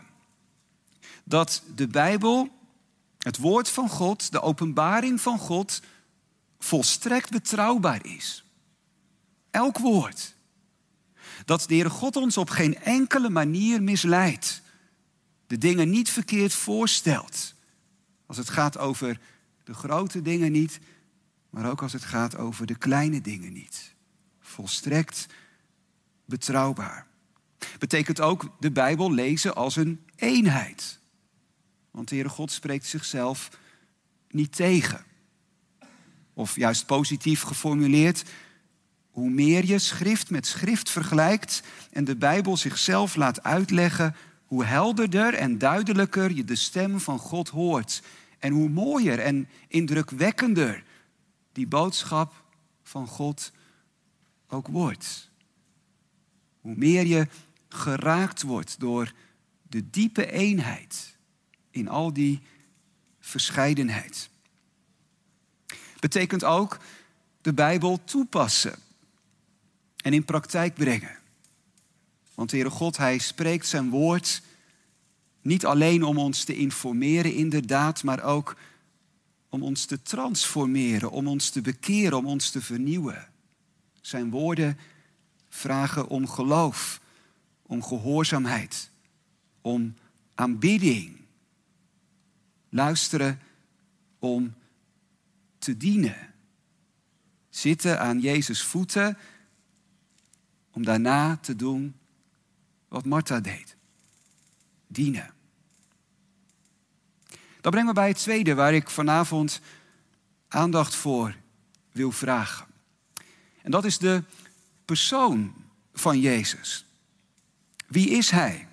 Dat 1.24 1.62
de 1.74 1.88
Bijbel, 1.88 2.48
het 3.18 3.36
woord 3.36 3.68
van 3.68 3.88
God, 3.88 4.32
de 4.32 4.40
openbaring 4.40 5.20
van 5.20 5.38
God, 5.38 5.82
volstrekt 6.58 7.30
betrouwbaar 7.30 8.06
is. 8.06 8.44
Elk 9.50 9.78
woord. 9.78 10.34
Dat 11.44 11.64
de 11.66 11.74
Heere 11.74 11.90
God 11.90 12.16
ons 12.16 12.36
op 12.36 12.50
geen 12.50 12.78
enkele 12.78 13.30
manier 13.30 13.82
misleidt. 13.82 14.60
De 15.50 15.58
dingen 15.58 15.90
niet 15.90 16.10
verkeerd 16.10 16.52
voorstelt. 16.52 17.54
Als 18.26 18.36
het 18.36 18.50
gaat 18.50 18.78
over 18.78 19.20
de 19.64 19.74
grote 19.74 20.22
dingen 20.22 20.52
niet, 20.52 20.80
maar 21.50 21.70
ook 21.70 21.82
als 21.82 21.92
het 21.92 22.04
gaat 22.04 22.36
over 22.36 22.66
de 22.66 22.74
kleine 22.74 23.20
dingen 23.20 23.52
niet. 23.52 23.94
Volstrekt 24.40 25.26
betrouwbaar. 26.24 27.06
Betekent 27.78 28.20
ook 28.20 28.56
de 28.60 28.70
Bijbel 28.70 29.12
lezen 29.12 29.54
als 29.54 29.76
een 29.76 30.00
eenheid. 30.16 30.98
Want 31.90 32.08
de 32.08 32.14
Heere 32.14 32.30
God 32.30 32.52
spreekt 32.52 32.86
zichzelf 32.86 33.50
niet 34.28 34.56
tegen. 34.56 35.04
Of 36.34 36.56
juist 36.56 36.86
positief 36.86 37.42
geformuleerd, 37.42 38.24
hoe 39.10 39.30
meer 39.30 39.64
je 39.64 39.78
schrift 39.78 40.30
met 40.30 40.46
schrift 40.46 40.90
vergelijkt 40.90 41.62
en 41.92 42.04
de 42.04 42.16
Bijbel 42.16 42.56
zichzelf 42.56 43.16
laat 43.16 43.42
uitleggen, 43.42 44.14
hoe 44.50 44.64
helderder 44.64 45.34
en 45.34 45.58
duidelijker 45.58 46.30
je 46.30 46.44
de 46.44 46.54
stem 46.54 47.00
van 47.00 47.18
God 47.18 47.48
hoort. 47.48 48.02
En 48.38 48.52
hoe 48.52 48.68
mooier 48.68 49.18
en 49.18 49.48
indrukwekkender 49.68 50.84
die 51.52 51.66
boodschap 51.66 52.44
van 52.82 53.06
God 53.06 53.52
ook 54.48 54.68
wordt. 54.68 55.30
Hoe 56.60 56.74
meer 56.76 57.06
je 57.06 57.28
geraakt 57.68 58.42
wordt 58.42 58.80
door 58.80 59.12
de 59.62 59.90
diepe 59.90 60.30
eenheid 60.30 61.16
in 61.70 61.88
al 61.88 62.12
die 62.12 62.40
verscheidenheid. 63.20 64.30
Betekent 66.00 66.44
ook 66.44 66.78
de 67.40 67.52
Bijbel 67.52 68.04
toepassen 68.04 68.74
en 69.96 70.12
in 70.12 70.24
praktijk 70.24 70.74
brengen. 70.74 71.19
Want 72.40 72.53
Heere 72.53 72.70
God, 72.70 72.96
Hij 72.96 73.18
spreekt 73.18 73.66
zijn 73.66 73.90
woord 73.90 74.42
niet 75.42 75.66
alleen 75.66 76.05
om 76.05 76.18
ons 76.18 76.44
te 76.44 76.57
informeren, 76.57 77.35
inderdaad, 77.35 78.03
maar 78.03 78.22
ook 78.22 78.57
om 79.48 79.62
ons 79.62 79.85
te 79.85 80.03
transformeren, 80.03 81.11
om 81.11 81.29
ons 81.29 81.50
te 81.50 81.61
bekeren, 81.61 82.18
om 82.18 82.26
ons 82.26 82.50
te 82.50 82.62
vernieuwen. 82.62 83.29
Zijn 84.00 84.31
woorden 84.31 84.79
vragen 85.48 86.09
om 86.09 86.29
geloof, 86.29 87.00
om 87.62 87.83
gehoorzaamheid, 87.83 88.90
om 89.61 89.94
aanbidding. 90.35 91.16
Luisteren 92.68 93.40
om 94.18 94.55
te 95.59 95.76
dienen. 95.76 96.33
Zitten 97.50 98.00
aan 98.00 98.20
Jezus' 98.20 98.62
voeten 98.62 99.18
om 100.70 100.85
daarna 100.85 101.37
te 101.37 101.57
doen 101.57 101.94
wat 102.90 103.05
Martha 103.05 103.40
deed. 103.40 103.76
Dienen. 104.87 105.35
Dat 107.61 107.70
brengt 107.70 107.88
me 107.88 107.94
bij 107.94 108.09
het 108.09 108.18
tweede 108.18 108.55
waar 108.55 108.74
ik 108.74 108.90
vanavond 108.90 109.61
aandacht 110.48 110.94
voor 110.94 111.37
wil 111.92 112.12
vragen. 112.12 112.66
En 113.62 113.70
dat 113.70 113.85
is 113.85 113.98
de 113.98 114.22
persoon 114.85 115.55
van 115.92 116.20
Jezus. 116.20 116.85
Wie 117.87 118.11
is 118.11 118.31
Hij? 118.31 118.68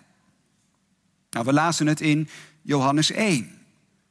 Nou, 1.30 1.46
we 1.46 1.54
lazen 1.54 1.88
het 1.88 2.02
in 2.02 2.30
Johannes 2.62 3.12
1. 3.12 3.66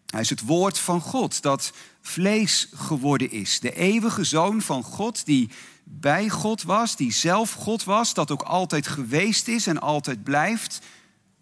Hij 0.07 0.21
is 0.21 0.31
het 0.31 0.41
woord 0.41 0.79
van 0.79 1.01
God 1.01 1.43
dat 1.43 1.73
vlees 2.01 2.69
geworden 2.75 3.31
is. 3.31 3.61
De 3.61 3.75
eeuwige 3.75 4.25
zoon 4.25 4.63
van 4.63 4.83
God 4.83 5.25
die 5.25 5.51
bij 5.89 6.29
God 6.29 6.63
was, 6.63 6.97
die 6.97 7.13
zelf 7.13 7.53
God 7.53 7.85
was, 7.85 8.15
dat 8.15 8.31
ook 8.31 8.43
altijd 8.43 8.87
geweest 8.87 9.49
is 9.49 9.67
en 9.67 9.81
altijd 9.81 10.25
blijft, 10.25 10.81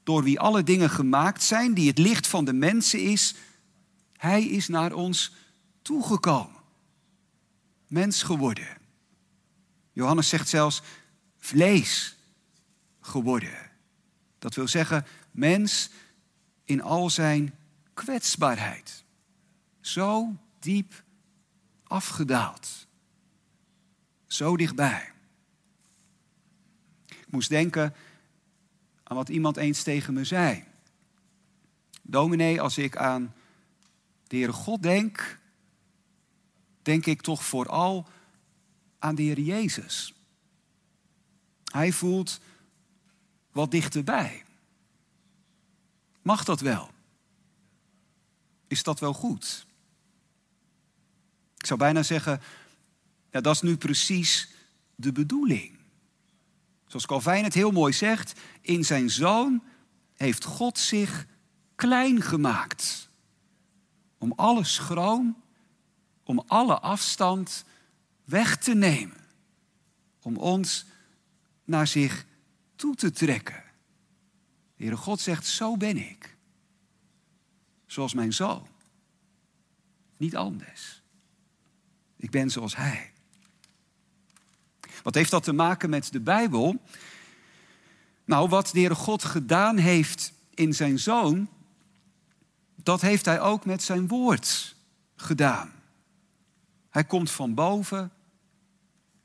door 0.02 0.22
wie 0.22 0.40
alle 0.40 0.62
dingen 0.62 0.90
gemaakt 0.90 1.42
zijn, 1.42 1.74
die 1.74 1.88
het 1.88 1.98
licht 1.98 2.26
van 2.26 2.44
de 2.44 2.52
mensen 2.52 3.00
is. 3.00 3.34
Hij 4.16 4.44
is 4.44 4.68
naar 4.68 4.92
ons 4.92 5.32
toegekomen. 5.82 6.62
Mens 7.86 8.22
geworden. 8.22 8.68
Johannes 9.92 10.28
zegt 10.28 10.48
zelfs 10.48 10.82
vlees 11.38 12.16
geworden. 13.00 13.70
Dat 14.38 14.54
wil 14.54 14.68
zeggen 14.68 15.06
mens 15.30 15.90
in 16.64 16.82
al 16.82 17.10
zijn 17.10 17.54
kwetsbaarheid. 17.94 19.04
Zo 19.80 20.36
diep 20.58 21.02
afgedaald. 21.82 22.83
Zo 24.34 24.56
dichtbij. 24.56 25.12
Ik 27.06 27.26
moest 27.30 27.48
denken 27.48 27.94
aan 29.02 29.16
wat 29.16 29.28
iemand 29.28 29.56
eens 29.56 29.82
tegen 29.82 30.14
me 30.14 30.24
zei. 30.24 30.64
Dominee, 32.02 32.60
als 32.60 32.78
ik 32.78 32.96
aan 32.96 33.34
de 34.26 34.36
Heere 34.36 34.52
God 34.52 34.82
denk, 34.82 35.38
denk 36.82 37.06
ik 37.06 37.22
toch 37.22 37.44
vooral 37.44 38.08
aan 38.98 39.14
de 39.14 39.22
Heer 39.22 39.40
Jezus. 39.40 40.14
Hij 41.64 41.92
voelt 41.92 42.40
wat 43.52 43.70
dichterbij. 43.70 44.44
Mag 46.22 46.44
dat 46.44 46.60
wel? 46.60 46.90
Is 48.66 48.82
dat 48.82 49.00
wel 49.00 49.12
goed? 49.12 49.66
Ik 51.56 51.66
zou 51.66 51.78
bijna 51.78 52.02
zeggen, 52.02 52.40
ja, 53.34 53.40
dat 53.40 53.54
is 53.54 53.60
nu 53.60 53.76
precies 53.76 54.48
de 54.94 55.12
bedoeling. 55.12 55.78
Zoals 56.86 57.06
Calvijn 57.06 57.44
het 57.44 57.54
heel 57.54 57.70
mooi 57.70 57.92
zegt, 57.92 58.40
in 58.60 58.84
zijn 58.84 59.10
zoon 59.10 59.62
heeft 60.16 60.44
God 60.44 60.78
zich 60.78 61.26
klein 61.74 62.22
gemaakt. 62.22 63.08
Om 64.18 64.32
alle 64.32 64.64
schroom, 64.64 65.42
om 66.22 66.42
alle 66.46 66.78
afstand 66.78 67.64
weg 68.24 68.56
te 68.56 68.74
nemen. 68.74 69.26
Om 70.22 70.36
ons 70.36 70.86
naar 71.64 71.86
zich 71.86 72.26
toe 72.76 72.94
te 72.94 73.10
trekken. 73.10 73.64
De 74.76 74.82
Heere 74.82 74.96
God 74.96 75.20
zegt, 75.20 75.46
zo 75.46 75.76
ben 75.76 75.96
ik. 75.96 76.36
Zoals 77.86 78.14
mijn 78.14 78.32
zoon. 78.32 78.66
Niet 80.16 80.36
anders. 80.36 81.02
Ik 82.16 82.30
ben 82.30 82.50
zoals 82.50 82.76
Hij. 82.76 83.13
Wat 85.04 85.14
heeft 85.14 85.30
dat 85.30 85.42
te 85.42 85.52
maken 85.52 85.90
met 85.90 86.12
de 86.12 86.20
Bijbel? 86.20 86.82
Nou, 88.24 88.48
wat 88.48 88.70
de 88.72 88.94
God 88.94 89.24
gedaan 89.24 89.76
heeft 89.76 90.32
in 90.54 90.74
zijn 90.74 90.98
zoon, 90.98 91.48
dat 92.74 93.00
heeft 93.00 93.24
Hij 93.24 93.40
ook 93.40 93.64
met 93.64 93.82
zijn 93.82 94.08
woord 94.08 94.76
gedaan. 95.16 95.72
Hij 96.90 97.04
komt 97.04 97.30
van 97.30 97.54
boven 97.54 98.12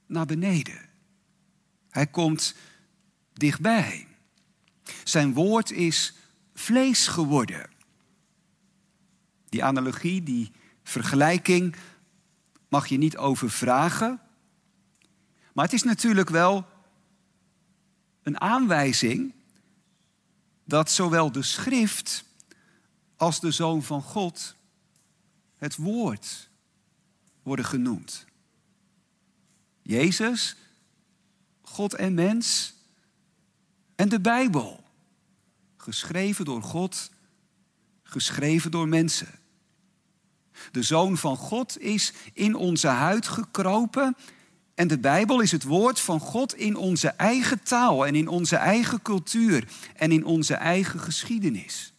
naar 0.06 0.26
beneden. 0.26 0.90
Hij 1.90 2.08
komt 2.08 2.56
dichtbij. 3.34 4.08
Zijn 5.04 5.34
woord 5.34 5.72
is 5.72 6.14
vlees 6.54 7.08
geworden. 7.08 7.70
Die 9.50 9.64
analogie, 9.64 10.24
die 10.24 10.52
vergelijking 10.84 11.76
mag 12.68 12.88
je 12.88 12.98
niet 12.98 13.18
overvragen. 13.18 14.22
Maar 15.54 15.66
het 15.66 15.74
is 15.74 15.84
natuurlijk 15.84 16.30
wel 16.30 16.68
een 18.24 18.42
aanwijzing 18.42 19.34
dat 20.64 20.92
zowel 20.92 21.32
de 21.32 21.44
schrift 21.44 22.24
als 23.16 23.40
de 23.40 23.52
zoon 23.52 23.84
van 23.84 24.02
God 24.02 24.56
het 25.58 25.76
woord 25.76 26.50
worden 27.44 27.66
genoemd. 27.66 28.26
Jezus, 29.82 30.56
God 31.62 31.94
en 31.94 32.14
mens 32.14 32.74
en 33.96 34.10
de 34.10 34.20
Bijbel. 34.20 34.84
Geschreven 35.78 36.46
door 36.46 36.64
God, 36.64 37.12
geschreven 38.04 38.72
door 38.72 38.88
mensen. 38.88 39.40
De 40.72 40.84
Zoon 40.84 41.18
van 41.18 41.38
God 41.38 41.80
is 41.80 42.14
in 42.34 42.56
onze 42.56 42.88
huid 42.88 43.28
gekropen. 43.28 44.16
En 44.80 44.88
de 44.88 45.00
Bijbel 45.00 45.40
is 45.40 45.52
het 45.52 45.64
woord 45.64 46.00
van 46.00 46.20
God 46.20 46.56
in 46.56 46.76
onze 46.76 47.08
eigen 47.08 47.64
taal 47.64 48.06
en 48.06 48.16
in 48.16 48.28
onze 48.28 48.56
eigen 48.56 49.02
cultuur 49.02 49.68
en 49.96 50.12
in 50.12 50.26
onze 50.26 50.54
eigen 50.54 51.00
geschiedenis. 51.00 51.94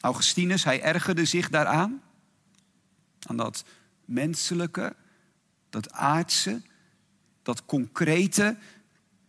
Augustinus, 0.00 0.64
hij 0.64 0.82
ergerde 0.82 1.24
zich 1.24 1.50
daaraan, 1.50 2.02
aan 3.26 3.36
dat 3.36 3.64
menselijke, 4.04 4.96
dat 5.70 5.92
aardse, 5.92 6.62
dat 7.42 7.64
concrete 7.64 8.56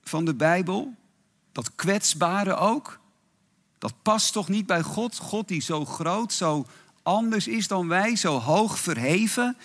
van 0.04 0.26
de 0.26 0.36
Bijbel, 0.36 0.96
dat 1.52 1.76
kwetsbare 1.76 2.56
ook. 2.56 3.00
Dat 3.78 3.94
past 4.02 4.34
toch 4.34 4.50
niet 4.50 4.66
bij 4.66 4.82
God? 4.82 5.18
God 5.18 5.48
die 5.48 5.62
zo 5.62 5.86
groot, 5.86 6.34
zo 6.34 6.66
anders 7.04 7.48
is 7.48 7.68
dan 7.68 7.88
wij, 7.88 8.16
zo 8.16 8.40
hoog 8.40 8.80
verheven. 8.80 9.58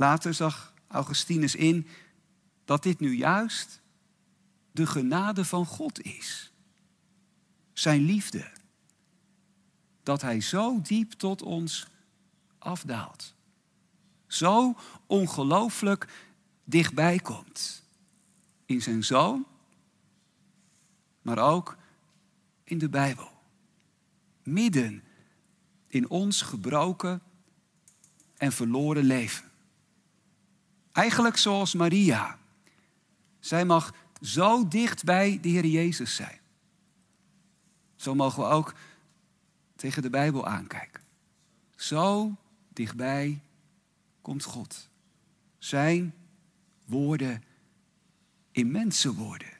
Later 0.00 0.34
zag 0.34 0.74
Augustinus 0.86 1.54
in 1.54 1.86
dat 2.64 2.82
dit 2.82 3.00
nu 3.00 3.16
juist 3.16 3.80
de 4.72 4.86
genade 4.86 5.44
van 5.44 5.66
God 5.66 6.02
is. 6.02 6.52
Zijn 7.72 8.00
liefde. 8.00 8.50
Dat 10.02 10.22
Hij 10.22 10.40
zo 10.40 10.80
diep 10.80 11.12
tot 11.12 11.42
ons 11.42 11.86
afdaalt. 12.58 13.34
Zo 14.26 14.76
ongelooflijk 15.06 16.08
dichtbij 16.64 17.18
komt. 17.18 17.82
In 18.66 18.82
zijn 18.82 19.04
zoon, 19.04 19.46
maar 21.22 21.38
ook 21.38 21.76
in 22.64 22.78
de 22.78 22.88
Bijbel. 22.88 23.30
Midden 24.42 25.02
in 25.86 26.08
ons 26.08 26.42
gebroken 26.42 27.22
en 28.36 28.52
verloren 28.52 29.04
leven. 29.04 29.49
Eigenlijk 30.92 31.36
zoals 31.36 31.74
Maria. 31.74 32.38
Zij 33.40 33.64
mag 33.64 33.94
zo 34.20 34.68
dicht 34.68 35.04
bij 35.04 35.38
de 35.40 35.48
Heer 35.48 35.66
Jezus 35.66 36.14
zijn. 36.14 36.38
Zo 37.96 38.14
mogen 38.14 38.42
we 38.42 38.48
ook 38.48 38.74
tegen 39.76 40.02
de 40.02 40.10
Bijbel 40.10 40.46
aankijken. 40.46 41.02
Zo 41.76 42.36
dichtbij 42.68 43.40
komt 44.22 44.44
God. 44.44 44.88
Zijn 45.58 46.14
woorden 46.86 47.42
in 48.52 48.70
mensenwoorden. 48.70 49.58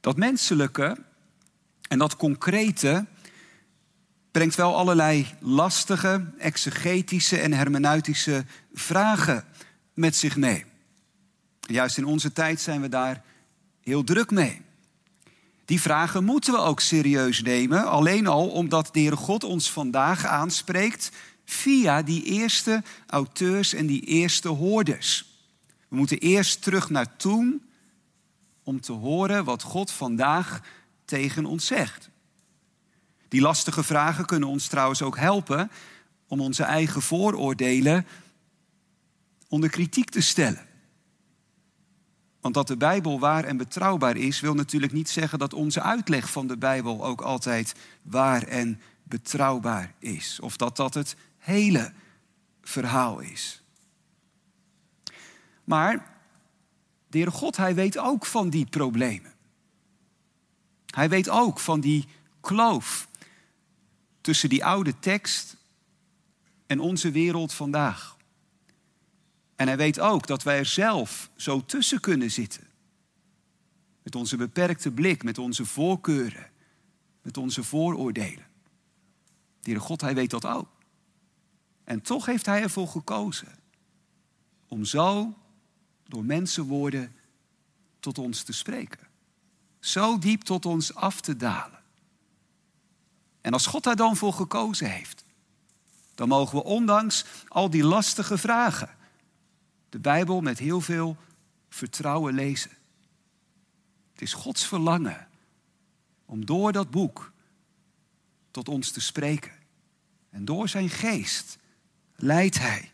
Dat 0.00 0.16
menselijke 0.16 1.04
en 1.88 1.98
dat 1.98 2.16
concrete 2.16 3.06
brengt 4.30 4.54
wel 4.54 4.76
allerlei 4.76 5.26
lastige, 5.40 6.32
exegetische 6.38 7.38
en 7.38 7.52
hermeneutische 7.52 8.44
vragen 8.72 9.44
met 9.94 10.16
zich 10.16 10.36
mee. 10.36 10.64
Juist 11.60 11.98
in 11.98 12.04
onze 12.04 12.32
tijd 12.32 12.60
zijn 12.60 12.80
we 12.80 12.88
daar 12.88 13.22
heel 13.80 14.04
druk 14.04 14.30
mee. 14.30 14.62
Die 15.64 15.80
vragen 15.80 16.24
moeten 16.24 16.52
we 16.52 16.58
ook 16.58 16.80
serieus 16.80 17.42
nemen, 17.42 17.86
alleen 17.86 18.26
al 18.26 18.48
omdat 18.48 18.88
de 18.92 19.00
Heere 19.00 19.16
God 19.16 19.44
ons 19.44 19.70
vandaag 19.70 20.24
aanspreekt 20.24 21.10
via 21.44 22.02
die 22.02 22.24
eerste 22.24 22.82
auteurs 23.06 23.74
en 23.74 23.86
die 23.86 24.00
eerste 24.00 24.48
hoorders. 24.48 25.24
We 25.88 25.96
moeten 25.96 26.18
eerst 26.18 26.62
terug 26.62 26.90
naar 26.90 27.16
toen 27.16 27.62
om 28.62 28.80
te 28.80 28.92
horen 28.92 29.44
wat 29.44 29.62
God 29.62 29.90
vandaag 29.90 30.60
tegen 31.04 31.44
ons 31.44 31.66
zegt. 31.66 32.09
Die 33.30 33.40
lastige 33.40 33.82
vragen 33.82 34.26
kunnen 34.26 34.48
ons 34.48 34.66
trouwens 34.66 35.02
ook 35.02 35.16
helpen 35.16 35.70
om 36.26 36.40
onze 36.40 36.62
eigen 36.62 37.02
vooroordelen 37.02 38.06
onder 39.48 39.70
kritiek 39.70 40.10
te 40.10 40.20
stellen. 40.20 40.66
Want 42.40 42.54
dat 42.54 42.66
de 42.66 42.76
Bijbel 42.76 43.20
waar 43.20 43.44
en 43.44 43.56
betrouwbaar 43.56 44.16
is, 44.16 44.40
wil 44.40 44.54
natuurlijk 44.54 44.92
niet 44.92 45.08
zeggen 45.08 45.38
dat 45.38 45.52
onze 45.52 45.82
uitleg 45.82 46.30
van 46.30 46.46
de 46.46 46.56
Bijbel 46.56 47.04
ook 47.04 47.20
altijd 47.20 47.74
waar 48.02 48.42
en 48.42 48.80
betrouwbaar 49.02 49.94
is. 49.98 50.38
Of 50.40 50.56
dat 50.56 50.76
dat 50.76 50.94
het 50.94 51.16
hele 51.38 51.92
verhaal 52.62 53.20
is. 53.20 53.62
Maar 55.64 56.06
de 57.06 57.30
God, 57.30 57.56
Hij 57.56 57.74
weet 57.74 57.98
ook 57.98 58.26
van 58.26 58.50
die 58.50 58.66
problemen. 58.66 59.32
Hij 60.86 61.08
weet 61.08 61.28
ook 61.28 61.58
van 61.58 61.80
die 61.80 62.08
kloof 62.40 63.08
tussen 64.20 64.48
die 64.48 64.64
oude 64.64 64.98
tekst 64.98 65.56
en 66.66 66.80
onze 66.80 67.10
wereld 67.10 67.52
vandaag. 67.52 68.16
En 69.56 69.66
hij 69.66 69.76
weet 69.76 70.00
ook 70.00 70.26
dat 70.26 70.42
wij 70.42 70.58
er 70.58 70.66
zelf 70.66 71.30
zo 71.36 71.64
tussen 71.64 72.00
kunnen 72.00 72.30
zitten. 72.30 72.68
Met 74.02 74.14
onze 74.14 74.36
beperkte 74.36 74.90
blik, 74.90 75.22
met 75.22 75.38
onze 75.38 75.64
voorkeuren, 75.64 76.50
met 77.22 77.36
onze 77.36 77.64
vooroordelen. 77.64 78.46
De 79.60 79.70
Heere 79.70 79.80
God, 79.80 80.00
hij 80.00 80.14
weet 80.14 80.30
dat 80.30 80.46
ook. 80.46 80.68
En 81.84 82.02
toch 82.02 82.26
heeft 82.26 82.46
hij 82.46 82.62
ervoor 82.62 82.88
gekozen 82.88 83.58
om 84.68 84.84
zo 84.84 85.34
door 86.04 86.24
mensenwoorden 86.24 87.16
tot 88.00 88.18
ons 88.18 88.42
te 88.42 88.52
spreken. 88.52 89.08
Zo 89.78 90.18
diep 90.18 90.42
tot 90.42 90.66
ons 90.66 90.94
af 90.94 91.20
te 91.20 91.36
dalen. 91.36 91.79
En 93.40 93.52
als 93.52 93.66
God 93.66 93.82
daar 93.82 93.96
dan 93.96 94.16
voor 94.16 94.32
gekozen 94.32 94.90
heeft, 94.90 95.24
dan 96.14 96.28
mogen 96.28 96.58
we 96.58 96.64
ondanks 96.64 97.24
al 97.48 97.70
die 97.70 97.84
lastige 97.84 98.38
vragen 98.38 98.98
de 99.90 99.98
Bijbel 99.98 100.40
met 100.40 100.58
heel 100.58 100.80
veel 100.80 101.16
vertrouwen 101.68 102.34
lezen. 102.34 102.70
Het 104.12 104.22
is 104.22 104.32
Gods 104.32 104.66
verlangen 104.66 105.28
om 106.24 106.46
door 106.46 106.72
dat 106.72 106.90
boek 106.90 107.32
tot 108.50 108.68
ons 108.68 108.90
te 108.90 109.00
spreken. 109.00 109.52
En 110.30 110.44
door 110.44 110.68
zijn 110.68 110.88
geest 110.88 111.58
leidt 112.16 112.58
hij 112.58 112.90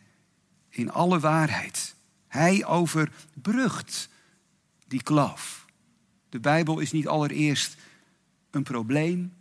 in 0.69 0.91
alle 0.91 1.21
waarheid. 1.21 1.95
Hij 2.29 2.65
overbrugt 2.65 4.09
die 4.87 5.03
kloof. 5.03 5.67
De 6.29 6.41
Bijbel 6.41 6.79
is 6.79 6.93
niet 6.93 7.09
allereerst 7.09 7.77
een 8.51 8.63
probleem, 8.63 9.36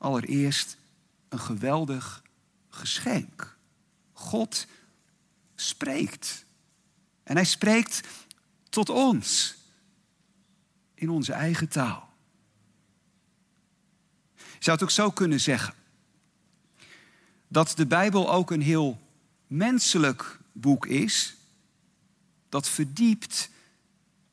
allereerst 0.00 0.76
een 1.28 1.40
geweldig 1.40 2.22
geschenk. 2.68 3.58
God 4.12 4.66
spreekt. 5.54 6.44
En 7.22 7.36
hij 7.36 7.44
spreekt 7.44 8.08
tot 8.68 8.88
ons 8.88 9.54
in 10.94 11.10
onze 11.10 11.32
eigen 11.32 11.68
taal. 11.68 12.08
Je 14.36 14.66
zou 14.66 14.76
het 14.76 14.82
ook 14.82 14.90
zo 14.90 15.10
kunnen 15.10 15.40
zeggen 15.40 15.74
dat 17.48 17.72
de 17.76 17.86
Bijbel 17.86 18.32
ook 18.32 18.50
een 18.50 18.62
heel 18.62 19.00
menselijk 19.46 20.38
boek 20.52 20.86
is, 20.86 21.36
dat 22.48 22.68
verdiept 22.68 23.50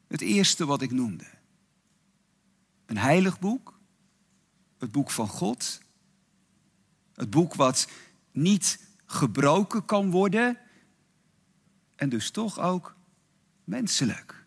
het 0.08 0.22
eerste 0.22 0.66
wat 0.66 0.82
ik 0.82 0.92
noemde. 0.92 1.26
Een 2.86 2.98
heilig 2.98 3.40
boek, 3.40 3.77
het 4.78 4.92
boek 4.92 5.12
van 5.12 5.28
God, 5.28 5.82
het 7.14 7.30
boek 7.30 7.54
wat 7.54 7.88
niet 8.32 8.80
gebroken 9.06 9.86
kan 9.86 10.12
worden 10.12 10.58
en 11.96 12.10
dus 12.10 12.32
toch 12.32 12.60
ook 12.60 12.96
menselijk, 13.64 14.46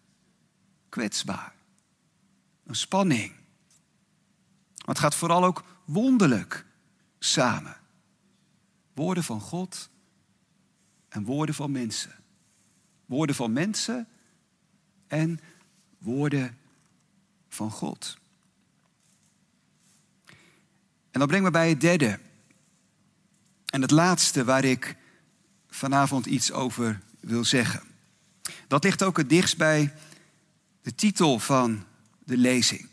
kwetsbaar, 0.89 1.55
een 2.65 2.75
spanning. 2.77 3.33
Het 4.85 4.99
gaat 4.99 5.15
vooral 5.15 5.45
ook 5.45 5.65
wonderlijk 5.85 6.67
samen. 7.19 7.77
Woorden 8.93 9.25
van 9.25 9.41
God 9.41 9.91
en 11.09 11.25
woorden 11.25 11.55
van 11.55 11.71
mensen. 11.71 12.15
Woorden 13.07 13.37
van 13.37 13.53
mensen 13.53 14.09
en 15.07 15.41
woorden 15.99 16.59
van 17.49 17.71
God. 17.71 18.20
En 21.11 21.19
dat 21.19 21.29
brengt 21.29 21.45
me 21.45 21.51
bij 21.51 21.69
het 21.69 21.81
derde 21.81 22.19
en 23.67 23.83
het 23.83 23.91
laatste 23.91 24.45
waar 24.45 24.65
ik 24.65 24.97
vanavond 25.69 26.27
iets 26.27 26.53
over 26.53 27.01
wil 27.21 27.45
zeggen. 27.45 27.83
Dat 28.69 28.85
ligt 28.85 29.03
ook 29.03 29.17
het 29.17 29.29
dichtst 29.29 29.57
bij 29.57 29.95
de 30.83 30.95
titel 30.95 31.39
van 31.39 31.85
de 32.25 32.37
lezing. 32.37 32.89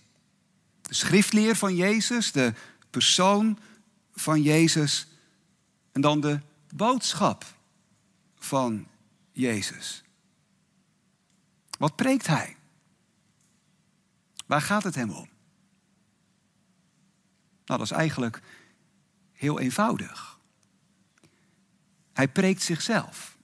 De 0.82 0.93
schriftleer 0.93 1.56
van 1.56 1.75
Jezus, 1.75 2.32
de 2.32 2.53
persoon 2.89 3.60
van 4.13 4.41
Jezus 4.41 5.08
en 5.91 6.01
dan 6.01 6.21
de 6.21 6.39
boodschap 6.75 7.45
van 8.38 8.88
Jezus. 9.32 10.03
Wat 11.77 11.95
preekt 11.95 12.27
hij? 12.27 12.56
Waar 14.45 14.62
gaat 14.62 14.84
het 14.84 14.95
hem 14.95 15.10
om? 15.10 15.30
Nou, 17.67 17.80
dat 17.80 17.91
is 17.91 17.97
eigenlijk 17.97 18.41
heel 19.32 19.60
eenvoudig. 19.60 20.39
Hij 22.13 22.27
preekt 22.27 22.62
zichzelf. 22.62 23.38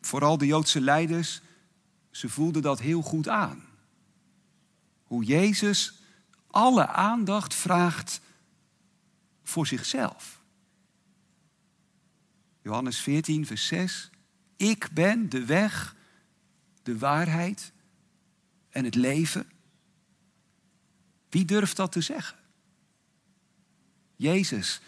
Vooral 0.00 0.38
de 0.38 0.46
Joodse 0.46 0.80
leiders, 0.80 1.40
ze 2.10 2.28
voelden 2.28 2.62
dat 2.62 2.80
heel 2.80 3.02
goed 3.02 3.28
aan. 3.28 3.64
Hoe 5.02 5.24
Jezus 5.24 6.00
alle 6.46 6.86
aandacht 6.86 7.54
vraagt 7.54 8.20
voor 9.42 9.66
zichzelf. 9.66 10.40
Johannes 12.62 13.00
14, 13.00 13.46
vers 13.46 13.66
6. 13.66 14.10
Ik 14.56 14.88
ben 14.92 15.28
de 15.28 15.44
weg, 15.44 15.96
de 16.82 16.98
waarheid 16.98 17.72
en 18.68 18.84
het 18.84 18.94
leven. 18.94 19.50
Wie 21.28 21.44
durft 21.44 21.76
dat 21.76 21.92
te 21.92 22.00
zeggen? 22.00 22.35
Jezus, 24.16 24.80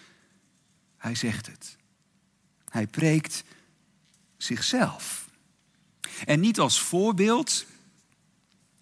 hij 0.97 1.15
zegt 1.15 1.47
het. 1.47 1.77
Hij 2.69 2.87
preekt 2.87 3.45
zichzelf. 4.37 5.29
En 6.25 6.41
niet 6.41 6.61
als 6.61 6.81
voorbeeld, 6.81 7.67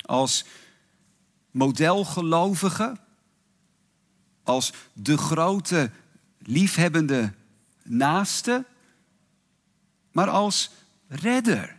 als 0.05 0.45
modelgelovige, 1.51 2.97
als 4.43 4.73
de 4.93 5.17
grote 5.17 5.91
liefhebbende 6.39 7.33
naaste, 7.83 8.65
maar 10.13 10.29
als 10.29 10.71
redder, 11.09 11.77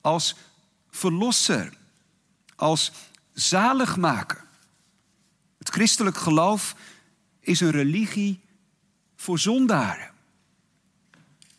als 0.00 0.36
verlosser, 0.90 1.76
als 2.56 2.92
zaligmaker. 3.32 4.44
Het 5.58 5.68
christelijk 5.68 6.16
geloof 6.16 6.74
is 7.42 7.60
een 7.60 7.70
religie 7.70 8.40
voor 9.16 9.38
zondaren. 9.38 10.10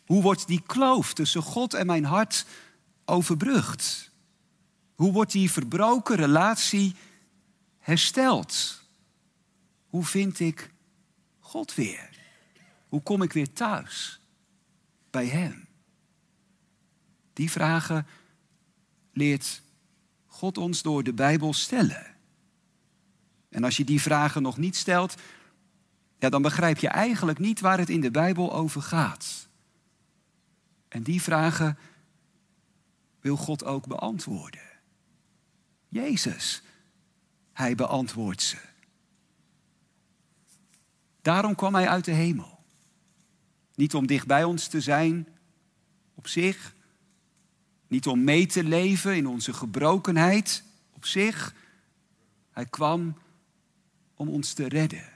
Hoe 0.06 0.22
wordt 0.22 0.46
die 0.46 0.62
kloof 0.66 1.14
tussen 1.14 1.42
God 1.42 1.74
en 1.74 1.86
mijn 1.86 2.04
hart 2.04 2.46
overbrugd? 3.04 4.10
Hoe 4.94 5.12
wordt 5.12 5.32
die 5.32 5.50
verbroken 5.50 6.16
relatie 6.16 6.94
hersteld? 7.78 8.82
Hoe 9.86 10.04
vind 10.04 10.40
ik 10.40 10.70
God 11.38 11.74
weer? 11.74 12.10
Hoe 12.88 13.02
kom 13.02 13.22
ik 13.22 13.32
weer 13.32 13.52
thuis 13.52 14.20
bij 15.10 15.26
Hem? 15.26 15.66
Die 17.32 17.50
vragen 17.50 18.06
leert 19.12 19.62
God 20.26 20.58
ons 20.58 20.82
door 20.82 21.02
de 21.02 21.12
Bijbel 21.12 21.52
stellen. 21.52 22.06
En 23.48 23.64
als 23.64 23.76
je 23.76 23.84
die 23.84 24.00
vragen 24.00 24.42
nog 24.42 24.56
niet 24.56 24.76
stelt, 24.76 25.14
ja, 26.24 26.30
dan 26.30 26.42
begrijp 26.42 26.78
je 26.78 26.88
eigenlijk 26.88 27.38
niet 27.38 27.60
waar 27.60 27.78
het 27.78 27.88
in 27.88 28.00
de 28.00 28.10
Bijbel 28.10 28.52
over 28.52 28.82
gaat. 28.82 29.48
En 30.88 31.02
die 31.02 31.22
vragen 31.22 31.78
wil 33.20 33.36
God 33.36 33.64
ook 33.64 33.86
beantwoorden. 33.86 34.62
Jezus, 35.88 36.62
hij 37.52 37.74
beantwoordt 37.74 38.42
ze. 38.42 38.56
Daarom 41.22 41.54
kwam 41.54 41.74
hij 41.74 41.88
uit 41.88 42.04
de 42.04 42.12
hemel. 42.12 42.64
Niet 43.74 43.94
om 43.94 44.06
dicht 44.06 44.26
bij 44.26 44.44
ons 44.44 44.66
te 44.66 44.80
zijn 44.80 45.28
op 46.14 46.26
zich, 46.26 46.74
niet 47.86 48.06
om 48.06 48.24
mee 48.24 48.46
te 48.46 48.64
leven 48.64 49.16
in 49.16 49.26
onze 49.26 49.52
gebrokenheid 49.52 50.64
op 50.92 51.06
zich. 51.06 51.54
Hij 52.50 52.66
kwam 52.66 53.18
om 54.14 54.28
ons 54.28 54.52
te 54.52 54.68
redden. 54.68 55.13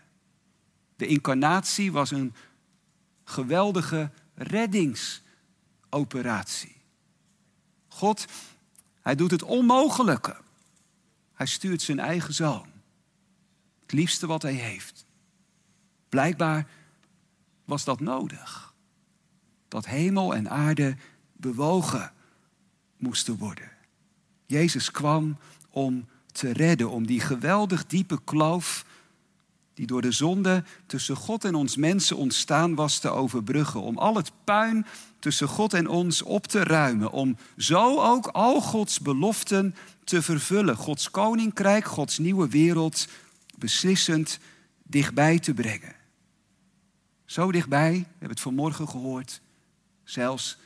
De 0.98 1.06
incarnatie 1.06 1.92
was 1.92 2.10
een 2.10 2.34
geweldige 3.24 4.10
reddings 4.34 5.22
operatie. 5.88 6.76
God, 7.88 8.24
hij 9.00 9.14
doet 9.14 9.30
het 9.30 9.42
onmogelijke. 9.42 10.36
Hij 11.34 11.46
stuurt 11.46 11.82
zijn 11.82 11.98
eigen 11.98 12.34
zoon. 12.34 12.66
Het 13.80 13.92
liefste 13.92 14.26
wat 14.26 14.42
hij 14.42 14.52
heeft. 14.52 15.04
Blijkbaar 16.08 16.66
was 17.64 17.84
dat 17.84 18.00
nodig. 18.00 18.74
Dat 19.68 19.86
hemel 19.86 20.34
en 20.34 20.50
aarde 20.50 20.96
bewogen 21.32 22.12
moesten 22.96 23.36
worden. 23.36 23.70
Jezus 24.46 24.90
kwam 24.90 25.38
om 25.70 26.08
te 26.32 26.52
redden, 26.52 26.90
om 26.90 27.06
die 27.06 27.20
geweldig 27.20 27.86
diepe 27.86 28.20
kloof 28.24 28.84
die 29.78 29.86
door 29.86 30.02
de 30.02 30.12
zonde 30.12 30.64
tussen 30.86 31.16
God 31.16 31.44
en 31.44 31.54
ons 31.54 31.76
mensen 31.76 32.16
ontstaan 32.16 32.74
was 32.74 32.98
te 32.98 33.08
overbruggen. 33.08 33.80
Om 33.80 33.98
al 33.98 34.14
het 34.14 34.32
puin 34.44 34.86
tussen 35.18 35.48
God 35.48 35.74
en 35.74 35.88
ons 35.88 36.22
op 36.22 36.46
te 36.46 36.62
ruimen. 36.62 37.10
Om 37.10 37.36
zo 37.56 38.00
ook 38.00 38.26
al 38.26 38.60
Gods 38.60 39.00
beloften 39.00 39.74
te 40.04 40.22
vervullen. 40.22 40.76
Gods 40.76 41.10
koninkrijk, 41.10 41.84
Gods 41.84 42.18
nieuwe 42.18 42.48
wereld 42.48 43.08
beslissend 43.58 44.38
dichtbij 44.82 45.38
te 45.38 45.54
brengen. 45.54 45.94
Zo 47.24 47.52
dichtbij, 47.52 47.92
we 47.92 48.06
hebben 48.10 48.28
het 48.28 48.40
vanmorgen 48.40 48.88
gehoord, 48.88 49.40
zelfs 50.04 50.58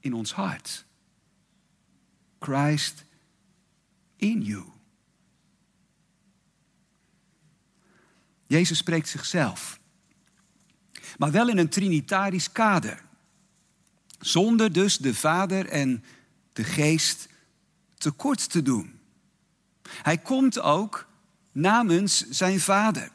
in 0.00 0.14
ons 0.14 0.32
hart. 0.32 0.84
Christ 2.38 3.04
in 4.16 4.42
you. 4.42 4.73
Jezus 8.54 8.78
spreekt 8.78 9.08
zichzelf. 9.08 9.80
Maar 11.18 11.30
wel 11.30 11.48
in 11.48 11.58
een 11.58 11.68
trinitarisch 11.68 12.52
kader. 12.52 13.02
Zonder 14.20 14.72
dus 14.72 14.96
de 14.96 15.14
Vader 15.14 15.68
en 15.68 16.04
de 16.52 16.64
Geest 16.64 17.28
tekort 17.94 18.50
te 18.50 18.62
doen. 18.62 18.98
Hij 19.88 20.18
komt 20.18 20.60
ook 20.60 21.08
namens 21.52 22.28
zijn 22.28 22.60
Vader. 22.60 23.10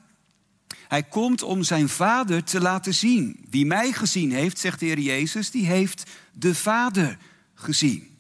Hij 0.88 1.04
komt 1.04 1.44
om 1.44 1.64
zijn 1.64 1.90
Vader 1.90 2.44
te 2.44 2.62
laten 2.62 2.94
zien. 2.94 3.46
Wie 3.50 3.66
mij 3.66 3.92
gezien 3.92 4.32
heeft, 4.32 4.60
zegt 4.60 4.80
de 4.80 4.86
Heer 4.86 5.00
Jezus, 5.00 5.52
die 5.52 5.66
heeft 5.66 6.04
de 6.34 6.56
Vader 6.56 7.18
gezien. 7.54 8.18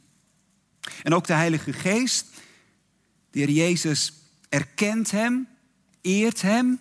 En 1.03 1.13
ook 1.13 1.27
de 1.27 1.33
Heilige 1.33 1.73
Geest, 1.73 2.25
de 3.31 3.39
Heer 3.39 3.49
Jezus 3.49 4.13
erkent 4.49 5.11
hem, 5.11 5.47
eert 6.01 6.41
hem 6.41 6.79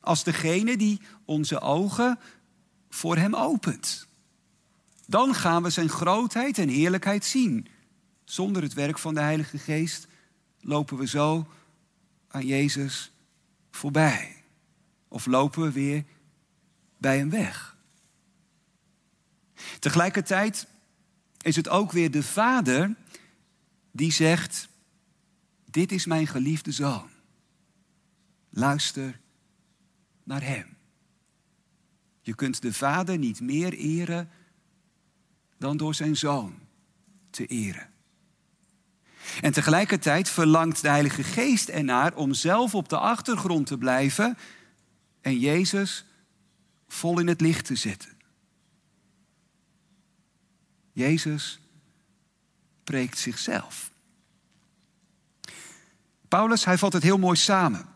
als 0.00 0.24
degene 0.24 0.76
die 0.76 1.00
onze 1.24 1.60
ogen 1.60 2.18
voor 2.88 3.16
Hem 3.16 3.34
opent. 3.34 4.08
Dan 5.06 5.34
gaan 5.34 5.62
we 5.62 5.70
Zijn 5.70 5.88
grootheid 5.88 6.58
en 6.58 6.68
heerlijkheid 6.68 7.24
zien. 7.24 7.68
Zonder 8.24 8.62
het 8.62 8.72
werk 8.72 8.98
van 8.98 9.14
de 9.14 9.20
Heilige 9.20 9.58
Geest 9.58 10.06
lopen 10.60 10.96
we 10.96 11.06
zo 11.06 11.46
aan 12.28 12.46
Jezus 12.46 13.12
voorbij. 13.70 14.44
Of 15.08 15.26
lopen 15.26 15.62
we 15.62 15.72
weer 15.72 16.04
bij 16.98 17.18
Hem 17.18 17.30
weg. 17.30 17.76
Tegelijkertijd 19.78 20.66
is 21.40 21.56
het 21.56 21.68
ook 21.68 21.92
weer 21.92 22.10
de 22.10 22.22
Vader 22.22 22.94
die 23.92 24.12
zegt, 24.12 24.68
dit 25.70 25.92
is 25.92 26.06
mijn 26.06 26.26
geliefde 26.26 26.72
zoon. 26.72 27.08
Luister 28.50 29.20
naar 30.30 30.42
Hem. 30.42 30.76
Je 32.20 32.34
kunt 32.34 32.62
de 32.62 32.72
Vader 32.72 33.18
niet 33.18 33.40
meer 33.40 33.72
eren 33.72 34.30
dan 35.58 35.76
door 35.76 35.94
zijn 35.94 36.16
Zoon 36.16 36.58
te 37.30 37.46
eren. 37.46 37.90
En 39.40 39.52
tegelijkertijd 39.52 40.28
verlangt 40.28 40.82
de 40.82 40.88
Heilige 40.88 41.22
Geest 41.22 41.68
ernaar 41.68 42.14
om 42.14 42.34
zelf 42.34 42.74
op 42.74 42.88
de 42.88 42.98
achtergrond 42.98 43.66
te 43.66 43.78
blijven 43.78 44.38
en 45.20 45.38
Jezus 45.38 46.04
vol 46.88 47.18
in 47.18 47.26
het 47.26 47.40
licht 47.40 47.64
te 47.64 47.76
zetten. 47.76 48.16
Jezus 50.92 51.60
preekt 52.84 53.18
zichzelf. 53.18 53.90
Paulus, 56.28 56.64
hij 56.64 56.78
vat 56.78 56.92
het 56.92 57.02
heel 57.02 57.18
mooi 57.18 57.36
samen. 57.36 57.89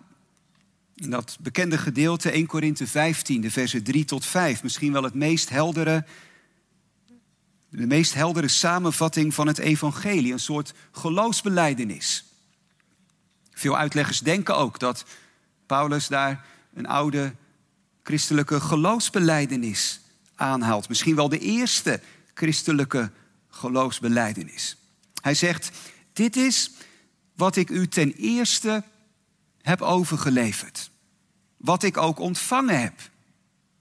In 0.95 1.11
dat 1.11 1.37
bekende 1.41 1.79
gedeelte 1.79 2.31
1 2.31 2.47
Korinthe 2.47 2.87
15, 2.87 3.41
de 3.41 3.51
versen 3.51 3.83
3 3.83 4.05
tot 4.05 4.27
5. 4.27 4.63
Misschien 4.63 4.93
wel 4.93 5.03
het 5.03 5.15
meest 5.15 5.49
heldere, 5.49 6.05
de 7.69 7.87
meest 7.87 8.15
heldere 8.15 8.49
samenvatting 8.49 9.35
van 9.35 9.47
het 9.47 9.59
evangelie. 9.59 10.33
Een 10.33 10.41
soort 10.41 10.75
geloofsbeleidenis. 10.93 12.25
Veel 13.51 13.77
uitleggers 13.77 14.21
denken 14.21 14.57
ook 14.57 14.79
dat 14.79 15.05
Paulus 15.67 16.07
daar 16.07 16.45
een 16.75 16.87
oude 16.87 17.35
christelijke 18.03 18.61
geloofsbeleidenis 18.61 20.01
aanhaalt. 20.35 20.89
Misschien 20.89 21.17
wel 21.17 21.29
de 21.29 21.39
eerste 21.39 22.01
christelijke 22.35 23.11
geloofsbeleidenis. 23.49 24.77
Hij 25.21 25.35
zegt, 25.35 25.71
dit 26.13 26.37
is 26.37 26.71
wat 27.37 27.57
ik 27.57 27.71
u 27.71 27.89
ten 27.89 28.13
eerste 28.13 28.85
heb 29.65 29.83
overgeleverd. 29.83 30.91
Wat 31.57 31.83
ik 31.83 31.97
ook 31.97 32.19
ontvangen 32.19 32.81
heb. 32.81 33.11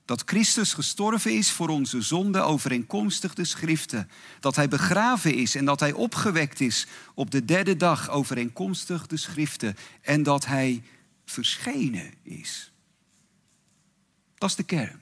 Dat 0.05 0.23
Christus 0.25 0.73
gestorven 0.73 1.31
is 1.31 1.51
voor 1.51 1.69
onze 1.69 2.01
zonde 2.01 2.41
overeenkomstig 2.41 3.33
de 3.33 3.45
schriften. 3.45 4.09
Dat 4.39 4.55
hij 4.55 4.67
begraven 4.67 5.33
is 5.33 5.55
en 5.55 5.65
dat 5.65 5.79
hij 5.79 5.91
opgewekt 5.91 6.59
is 6.59 6.87
op 7.13 7.31
de 7.31 7.45
derde 7.45 7.77
dag 7.77 8.09
overeenkomstig 8.09 9.07
de 9.07 9.17
schriften. 9.17 9.75
En 10.01 10.23
dat 10.23 10.45
hij 10.45 10.83
verschenen 11.25 12.13
is. 12.21 12.71
Dat 14.37 14.49
is 14.49 14.55
de 14.55 14.63
kern. 14.63 15.01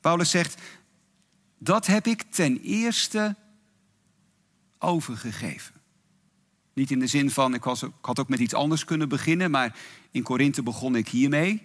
Paulus 0.00 0.30
zegt, 0.30 0.60
dat 1.58 1.86
heb 1.86 2.06
ik 2.06 2.22
ten 2.22 2.60
eerste 2.60 3.36
overgegeven. 4.78 5.75
Niet 6.76 6.90
in 6.90 6.98
de 6.98 7.06
zin 7.06 7.30
van, 7.30 7.54
ik, 7.54 7.64
was, 7.64 7.82
ik 7.82 7.90
had 8.00 8.18
ook 8.18 8.28
met 8.28 8.38
iets 8.38 8.54
anders 8.54 8.84
kunnen 8.84 9.08
beginnen, 9.08 9.50
maar 9.50 9.76
in 10.10 10.22
Korinthe 10.22 10.62
begon 10.62 10.96
ik 10.96 11.08
hiermee. 11.08 11.62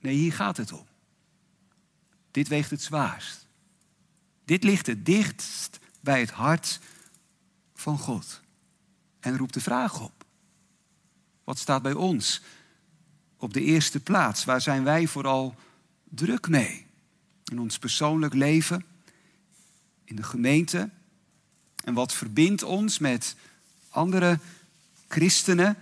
Nee, 0.00 0.14
hier 0.14 0.32
gaat 0.32 0.56
het 0.56 0.72
om. 0.72 0.86
Dit 2.30 2.48
weegt 2.48 2.70
het 2.70 2.82
zwaarst. 2.82 3.46
Dit 4.44 4.64
ligt 4.64 4.86
het 4.86 5.06
dichtst 5.06 5.78
bij 6.00 6.20
het 6.20 6.30
hart 6.30 6.80
van 7.74 7.98
God. 7.98 8.40
En 9.20 9.36
roept 9.36 9.54
de 9.54 9.60
vraag 9.60 10.00
op. 10.00 10.24
Wat 11.44 11.58
staat 11.58 11.82
bij 11.82 11.94
ons 11.94 12.42
op 13.36 13.52
de 13.52 13.62
eerste 13.62 14.00
plaats? 14.00 14.44
Waar 14.44 14.60
zijn 14.60 14.84
wij 14.84 15.06
vooral 15.06 15.54
druk 16.04 16.48
mee? 16.48 16.86
In 17.44 17.60
ons 17.60 17.78
persoonlijk 17.78 18.34
leven, 18.34 18.84
in 20.04 20.16
de 20.16 20.22
gemeente. 20.22 20.90
En 21.84 21.94
wat 21.94 22.14
verbindt 22.14 22.62
ons 22.62 22.98
met 22.98 23.36
andere 23.92 24.38
christenen. 25.08 25.76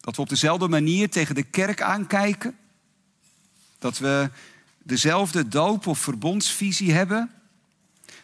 Dat 0.00 0.16
we 0.16 0.22
op 0.22 0.28
dezelfde 0.28 0.68
manier 0.68 1.10
tegen 1.10 1.34
de 1.34 1.42
kerk 1.42 1.82
aankijken. 1.82 2.56
Dat 3.78 3.98
we 3.98 4.30
dezelfde 4.82 5.48
doop- 5.48 5.86
of 5.86 5.98
verbondsvisie 5.98 6.92
hebben. 6.92 7.30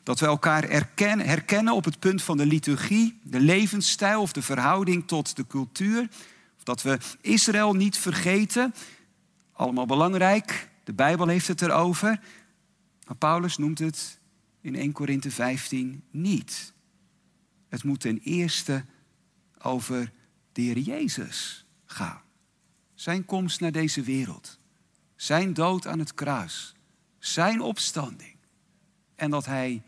Dat 0.02 0.20
we 0.20 0.26
elkaar 0.26 0.68
herkennen, 0.68 1.74
op 1.74 1.84
het 1.84 1.98
punt 1.98 2.22
van 2.22 2.36
de 2.36 2.46
liturgie, 2.46 3.20
de 3.22 3.40
levensstijl 3.40 4.20
of 4.20 4.32
de 4.32 4.42
verhouding 4.42 5.06
tot 5.06 5.36
de 5.36 5.46
cultuur. 5.46 6.08
Dat 6.62 6.82
we 6.82 6.98
Israël 7.20 7.72
niet 7.72 7.98
vergeten. 7.98 8.74
Allemaal 9.52 9.86
belangrijk. 9.86 10.68
De 10.84 10.92
Bijbel 10.92 11.26
heeft 11.26 11.48
het 11.48 11.62
erover. 11.62 12.20
Maar 13.06 13.16
Paulus 13.16 13.56
noemt 13.56 13.78
het 13.78 14.18
in 14.60 14.74
1 14.74 14.92
Korinthe 14.92 15.30
15 15.30 16.02
niet. 16.10 16.72
Het 17.68 17.84
moet 17.84 18.00
ten 18.00 18.18
eerste 18.18 18.84
over 19.58 20.12
de 20.52 20.62
Heer 20.62 20.78
Jezus 20.78 21.66
gaan. 21.84 22.22
Zijn 22.94 23.24
komst 23.24 23.60
naar 23.60 23.72
deze 23.72 24.02
wereld. 24.02 24.58
Zijn 25.16 25.54
dood 25.54 25.86
aan 25.86 25.98
het 25.98 26.14
kruis. 26.14 26.74
Zijn 27.18 27.60
opstanding. 27.60 28.36
En 29.14 29.30
dat 29.30 29.46
Hij 29.46 29.82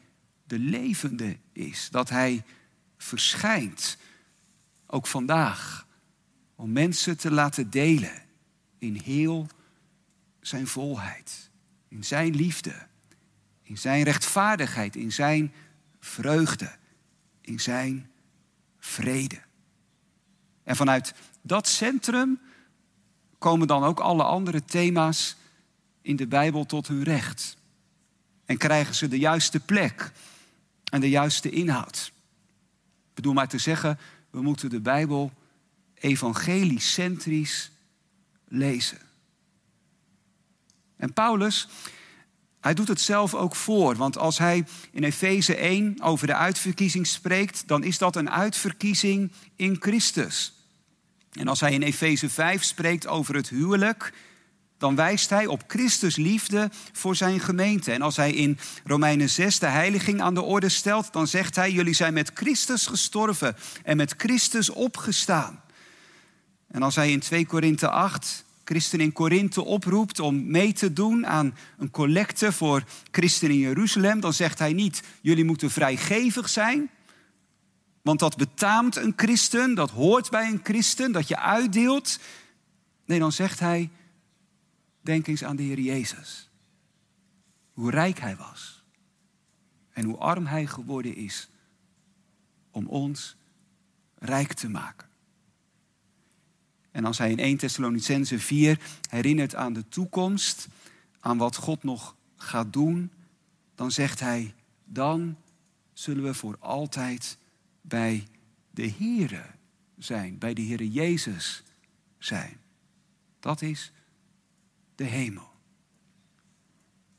de 0.44 0.58
levende 0.58 1.38
is. 1.52 1.88
Dat 1.90 2.08
Hij 2.08 2.44
verschijnt. 2.96 3.96
Ook 4.86 5.06
vandaag. 5.06 5.86
Om 6.54 6.72
mensen 6.72 7.18
te 7.18 7.30
laten 7.30 7.70
delen 7.70 8.22
in 8.78 8.94
heel 8.94 9.46
zijn 10.40 10.66
volheid. 10.66 11.50
In 11.88 12.04
zijn 12.04 12.34
liefde. 12.34 12.86
In 13.62 13.78
zijn 13.78 14.02
rechtvaardigheid. 14.02 14.96
In 14.96 15.12
zijn 15.12 15.52
vreugde 16.00 16.76
in 17.48 17.60
zijn 17.60 18.10
vrede. 18.78 19.40
En 20.62 20.76
vanuit 20.76 21.14
dat 21.42 21.68
centrum 21.68 22.40
komen 23.38 23.66
dan 23.66 23.84
ook 23.84 24.00
alle 24.00 24.22
andere 24.22 24.64
thema's 24.64 25.36
in 26.02 26.16
de 26.16 26.26
Bijbel 26.26 26.66
tot 26.66 26.88
hun 26.88 27.02
recht. 27.02 27.56
En 28.44 28.56
krijgen 28.56 28.94
ze 28.94 29.08
de 29.08 29.18
juiste 29.18 29.60
plek 29.60 30.12
en 30.84 31.00
de 31.00 31.08
juiste 31.08 31.50
inhoud. 31.50 32.12
Ik 33.08 33.14
bedoel 33.14 33.32
maar 33.32 33.48
te 33.48 33.58
zeggen, 33.58 33.98
we 34.30 34.42
moeten 34.42 34.70
de 34.70 34.80
Bijbel 34.80 35.32
evangelisch-centrisch 35.94 37.70
lezen. 38.48 38.98
En 40.96 41.12
Paulus, 41.12 41.68
hij 42.68 42.76
doet 42.76 42.88
het 42.88 43.00
zelf 43.00 43.34
ook 43.34 43.56
voor. 43.56 43.96
Want 43.96 44.18
als 44.18 44.38
hij 44.38 44.64
in 44.90 45.04
Efeze 45.04 45.54
1 45.54 45.96
over 46.02 46.26
de 46.26 46.34
uitverkiezing 46.34 47.06
spreekt, 47.06 47.62
dan 47.66 47.84
is 47.84 47.98
dat 47.98 48.16
een 48.16 48.30
uitverkiezing 48.30 49.32
in 49.56 49.76
Christus. 49.80 50.52
En 51.32 51.48
als 51.48 51.60
hij 51.60 51.72
in 51.72 51.82
Efeze 51.82 52.28
5 52.28 52.62
spreekt 52.62 53.06
over 53.06 53.34
het 53.34 53.48
huwelijk, 53.48 54.12
dan 54.78 54.94
wijst 54.94 55.30
hij 55.30 55.46
op 55.46 55.64
Christus 55.66 56.16
liefde 56.16 56.70
voor 56.92 57.16
zijn 57.16 57.40
gemeente. 57.40 57.92
En 57.92 58.02
als 58.02 58.16
hij 58.16 58.32
in 58.32 58.58
Romeinen 58.84 59.28
6 59.28 59.58
de 59.58 59.66
heiliging 59.66 60.20
aan 60.20 60.34
de 60.34 60.42
orde 60.42 60.68
stelt, 60.68 61.12
dan 61.12 61.26
zegt 61.26 61.56
hij: 61.56 61.70
Jullie 61.70 61.94
zijn 61.94 62.14
met 62.14 62.30
Christus 62.34 62.86
gestorven 62.86 63.56
en 63.84 63.96
met 63.96 64.14
Christus 64.16 64.70
opgestaan. 64.70 65.62
En 66.66 66.82
als 66.82 66.94
hij 66.94 67.10
in 67.10 67.20
2 67.20 67.46
Korinthe 67.46 67.88
8 67.88 68.44
christen 68.68 69.00
in 69.00 69.12
Korinthe 69.12 69.64
oproept 69.64 70.20
om 70.20 70.50
mee 70.50 70.72
te 70.72 70.92
doen 70.92 71.26
aan 71.26 71.54
een 71.78 71.90
collecte 71.90 72.52
voor 72.52 72.84
christenen 73.10 73.54
in 73.54 73.60
Jeruzalem, 73.60 74.20
dan 74.20 74.32
zegt 74.32 74.58
hij 74.58 74.72
niet: 74.72 75.02
Jullie 75.20 75.44
moeten 75.44 75.70
vrijgevig 75.70 76.48
zijn. 76.48 76.90
Want 78.02 78.20
dat 78.20 78.36
betaamt 78.36 78.96
een 78.96 79.12
christen, 79.16 79.74
dat 79.74 79.90
hoort 79.90 80.30
bij 80.30 80.50
een 80.50 80.60
christen, 80.62 81.12
dat 81.12 81.28
je 81.28 81.38
uitdeelt. 81.38 82.18
Nee, 83.04 83.18
dan 83.18 83.32
zegt 83.32 83.60
hij: 83.60 83.90
Denk 85.00 85.26
eens 85.26 85.44
aan 85.44 85.56
de 85.56 85.62
Heer 85.62 85.80
Jezus. 85.80 86.50
Hoe 87.72 87.90
rijk 87.90 88.20
hij 88.20 88.36
was. 88.36 88.84
En 89.92 90.04
hoe 90.04 90.16
arm 90.16 90.46
hij 90.46 90.66
geworden 90.66 91.16
is 91.16 91.48
om 92.70 92.86
ons 92.86 93.36
rijk 94.18 94.52
te 94.52 94.68
maken. 94.68 95.07
En 96.98 97.04
als 97.04 97.18
hij 97.18 97.30
in 97.30 97.38
1 97.38 97.56
Thessalonicense 97.56 98.38
4 98.38 98.80
herinnert 99.08 99.54
aan 99.54 99.72
de 99.72 99.88
toekomst, 99.88 100.68
aan 101.20 101.38
wat 101.38 101.56
God 101.56 101.82
nog 101.82 102.16
gaat 102.36 102.72
doen, 102.72 103.12
dan 103.74 103.90
zegt 103.90 104.20
hij, 104.20 104.54
dan 104.84 105.36
zullen 105.92 106.24
we 106.24 106.34
voor 106.34 106.56
altijd 106.58 107.38
bij 107.80 108.26
de 108.70 108.90
Here 108.90 109.44
zijn, 109.98 110.38
bij 110.38 110.54
de 110.54 110.62
Heere 110.62 110.90
Jezus 110.90 111.62
zijn. 112.18 112.60
Dat 113.40 113.62
is 113.62 113.92
de 114.94 115.04
hemel. 115.04 115.50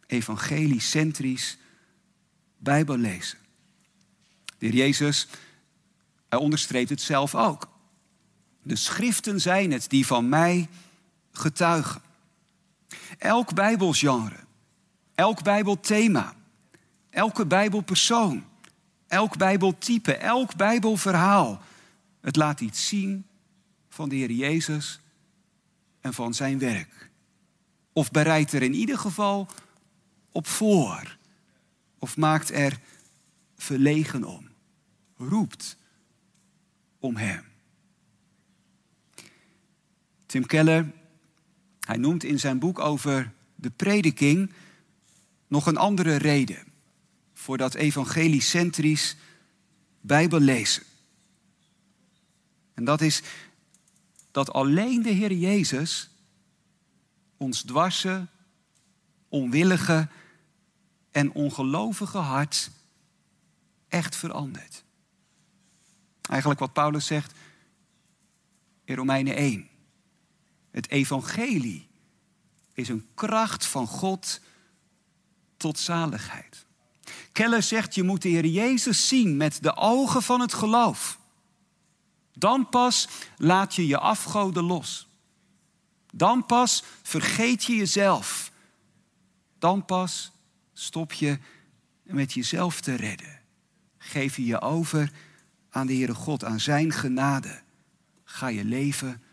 Evangelisch-centrisch 0.06 1.58
Bijbel 2.58 2.98
lezen. 2.98 3.38
De 4.58 4.66
heer 4.66 4.76
Jezus, 4.76 5.28
hij 6.30 6.40
onderstreept 6.40 6.90
het 6.90 7.02
zelf 7.02 7.36
ook. 7.36 7.79
De 8.70 8.76
schriften 8.76 9.42
zijn 9.42 9.72
het 9.72 9.90
die 9.90 10.06
van 10.06 10.30
mij 10.30 10.70
getuigen. 11.32 12.02
Elk 13.18 13.54
Bijbelgenre, 13.54 14.36
elk 15.16 15.44
Bijbelthema, 15.44 16.36
elke 17.10 17.46
Bijbelpersoon, 17.46 18.46
elk 19.08 19.38
Bijbeltype, 19.38 20.16
elk 20.16 20.56
Bijbelverhaal. 20.56 21.62
Het 22.22 22.36
laat 22.36 22.60
iets 22.62 22.88
zien 22.88 23.26
van 23.90 24.10
de 24.10 24.16
Heer 24.16 24.32
Jezus 24.32 25.00
en 26.02 26.14
van 26.14 26.34
zijn 26.34 26.60
werk. 26.60 27.10
Of 27.94 28.12
bereidt 28.12 28.52
er 28.52 28.62
in 28.62 28.74
ieder 28.74 28.98
geval 28.98 29.48
op 30.32 30.48
voor. 30.48 31.18
Of 32.00 32.18
maakt 32.18 32.52
er 32.52 32.80
verlegen 33.58 34.24
om. 34.24 34.50
Roept 35.18 35.78
om 37.00 37.16
hem. 37.16 37.49
Tim 40.30 40.46
Keller, 40.46 40.92
hij 41.80 41.98
noemt 41.98 42.24
in 42.24 42.40
zijn 42.40 42.60
boek 42.60 42.80
over 42.80 43.34
de 43.56 43.70
prediking 43.70 44.54
nog 45.48 45.66
een 45.66 45.78
andere 45.78 46.16
reden 46.16 46.64
voor 47.34 47.58
dat 47.58 47.74
evangelisch-centrisch 47.74 49.16
Bijbellezen. 50.02 50.84
En 52.74 52.84
dat 52.84 53.02
is 53.02 53.22
dat 54.32 54.54
alleen 54.54 55.02
de 55.02 55.10
Heer 55.10 55.34
Jezus 55.34 56.10
ons 57.38 57.62
dwarse, 57.62 58.28
onwillige 59.30 60.10
en 61.12 61.32
ongelovige 61.32 62.18
hart 62.18 62.72
echt 63.88 64.16
verandert. 64.16 64.84
Eigenlijk 66.22 66.60
wat 66.60 66.74
Paulus 66.74 67.06
zegt 67.06 67.34
in 68.84 68.96
Romeinen 68.96 69.36
1. 69.36 69.69
Het 70.72 70.90
evangelie 70.90 71.88
is 72.74 72.90
een 72.90 73.08
kracht 73.14 73.66
van 73.66 73.88
God 73.88 74.42
tot 75.58 75.80
zaligheid. 75.80 76.66
Keller 77.32 77.64
zegt, 77.64 77.96
je 77.96 78.04
moet 78.04 78.22
de 78.22 78.30
Heer 78.30 78.46
Jezus 78.46 79.08
zien 79.08 79.38
met 79.38 79.64
de 79.64 79.76
ogen 79.76 80.22
van 80.22 80.42
het 80.42 80.54
geloof. 80.54 81.20
Dan 82.34 82.70
pas 82.70 83.08
laat 83.38 83.76
je 83.76 83.88
je 83.88 83.98
afgoden 83.98 84.64
los. 84.64 85.08
Dan 86.12 86.46
pas 86.46 86.84
vergeet 87.02 87.64
je 87.64 87.76
jezelf. 87.76 88.52
Dan 89.60 89.86
pas 89.86 90.32
stop 90.74 91.14
je 91.14 91.40
met 92.04 92.34
jezelf 92.34 92.82
te 92.82 92.96
redden. 92.96 93.40
Geef 93.98 94.36
je 94.36 94.46
je 94.46 94.62
over 94.62 95.12
aan 95.70 95.88
de 95.88 95.94
Heere 95.94 96.14
God, 96.14 96.44
aan 96.44 96.60
Zijn 96.60 96.92
genade. 96.92 97.62
Ga 98.24 98.48
je 98.48 98.66
leven 98.66 99.24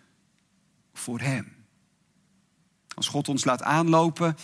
voor 0.99 1.20
Hem. 1.20 1.55
Als 2.94 3.09
God 3.09 3.28
ons 3.28 3.44
laat 3.44 3.62
aanlopen 3.62 4.36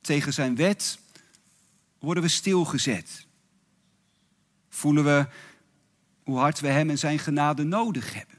tegen 0.00 0.32
Zijn 0.32 0.56
wet, 0.56 0.98
worden 1.98 2.22
we 2.22 2.28
stilgezet. 2.28 3.26
Voelen 4.68 5.04
we 5.04 5.26
hoe 6.22 6.38
hard 6.38 6.60
we 6.60 6.68
Hem 6.68 6.90
en 6.90 6.98
Zijn 6.98 7.18
genade 7.18 7.62
nodig 7.62 8.14
hebben. 8.14 8.38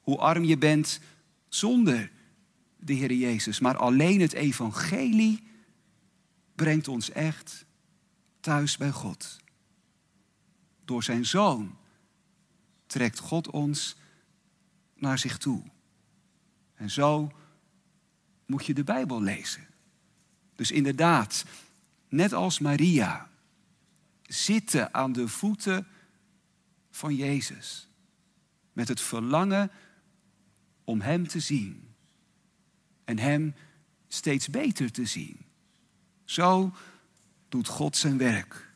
Hoe 0.00 0.18
arm 0.18 0.44
je 0.44 0.58
bent 0.58 1.00
zonder 1.48 2.10
de 2.76 2.92
Heer 2.92 3.12
Jezus. 3.12 3.60
Maar 3.60 3.76
alleen 3.76 4.20
het 4.20 4.32
evangelie 4.32 5.42
brengt 6.54 6.88
ons 6.88 7.10
echt 7.10 7.64
thuis 8.40 8.76
bij 8.76 8.90
God. 8.90 9.38
Door 10.84 11.02
zijn 11.02 11.26
zoon 11.26 11.76
trekt 12.86 13.18
God 13.18 13.50
ons 13.50 13.96
naar 14.94 15.18
zich 15.18 15.38
toe. 15.38 15.62
En 16.80 16.90
zo 16.90 17.32
moet 18.46 18.66
je 18.66 18.74
de 18.74 18.84
Bijbel 18.84 19.22
lezen. 19.22 19.66
Dus 20.54 20.70
inderdaad, 20.70 21.44
net 22.08 22.32
als 22.32 22.58
Maria, 22.58 23.30
zitten 24.22 24.94
aan 24.94 25.12
de 25.12 25.28
voeten 25.28 25.86
van 26.90 27.14
Jezus. 27.14 27.88
Met 28.72 28.88
het 28.88 29.00
verlangen 29.00 29.70
om 30.84 31.00
Hem 31.00 31.28
te 31.28 31.40
zien. 31.40 31.94
En 33.04 33.18
Hem 33.18 33.54
steeds 34.08 34.48
beter 34.48 34.92
te 34.92 35.04
zien. 35.04 35.46
Zo 36.24 36.74
doet 37.48 37.68
God 37.68 37.96
zijn 37.96 38.18
werk. 38.18 38.72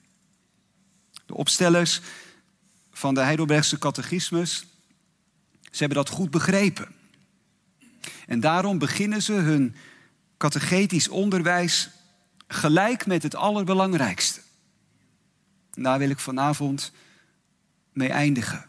De 1.27 1.35
opstellers 1.35 2.01
van 2.91 3.15
de 3.15 3.21
Heidelbergse 3.21 3.79
catechismus, 3.79 4.67
ze 5.61 5.79
hebben 5.79 5.97
dat 5.97 6.09
goed 6.09 6.31
begrepen. 6.31 7.03
En 8.27 8.41
daarom 8.41 8.79
beginnen 8.79 9.23
ze 9.23 9.33
hun 9.33 9.75
catechetisch 10.37 11.09
onderwijs 11.09 11.91
gelijk 12.47 13.07
met 13.07 13.23
het 13.23 13.35
allerbelangrijkste. 13.35 14.41
En 15.73 15.83
daar 15.83 15.99
wil 15.99 16.11
ik 16.11 16.19
vanavond 16.19 16.93
mee 17.93 18.09
eindigen. 18.09 18.67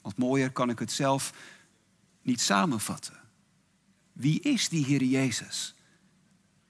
Wat 0.00 0.16
mooier 0.16 0.50
kan 0.50 0.70
ik 0.70 0.78
het 0.78 0.92
zelf 0.92 1.32
niet 2.22 2.40
samenvatten. 2.40 3.20
Wie 4.12 4.40
is 4.40 4.68
die 4.68 4.84
Heer 4.84 5.02
Jezus 5.02 5.74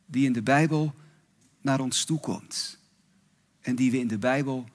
die 0.06 0.26
in 0.26 0.32
de 0.32 0.42
Bijbel 0.42 0.94
naar 1.60 1.80
ons 1.80 2.04
toe 2.04 2.20
komt 2.20 2.78
en 3.60 3.76
die 3.76 3.90
we 3.90 3.98
in 3.98 4.08
de 4.08 4.18
Bijbel 4.18 4.68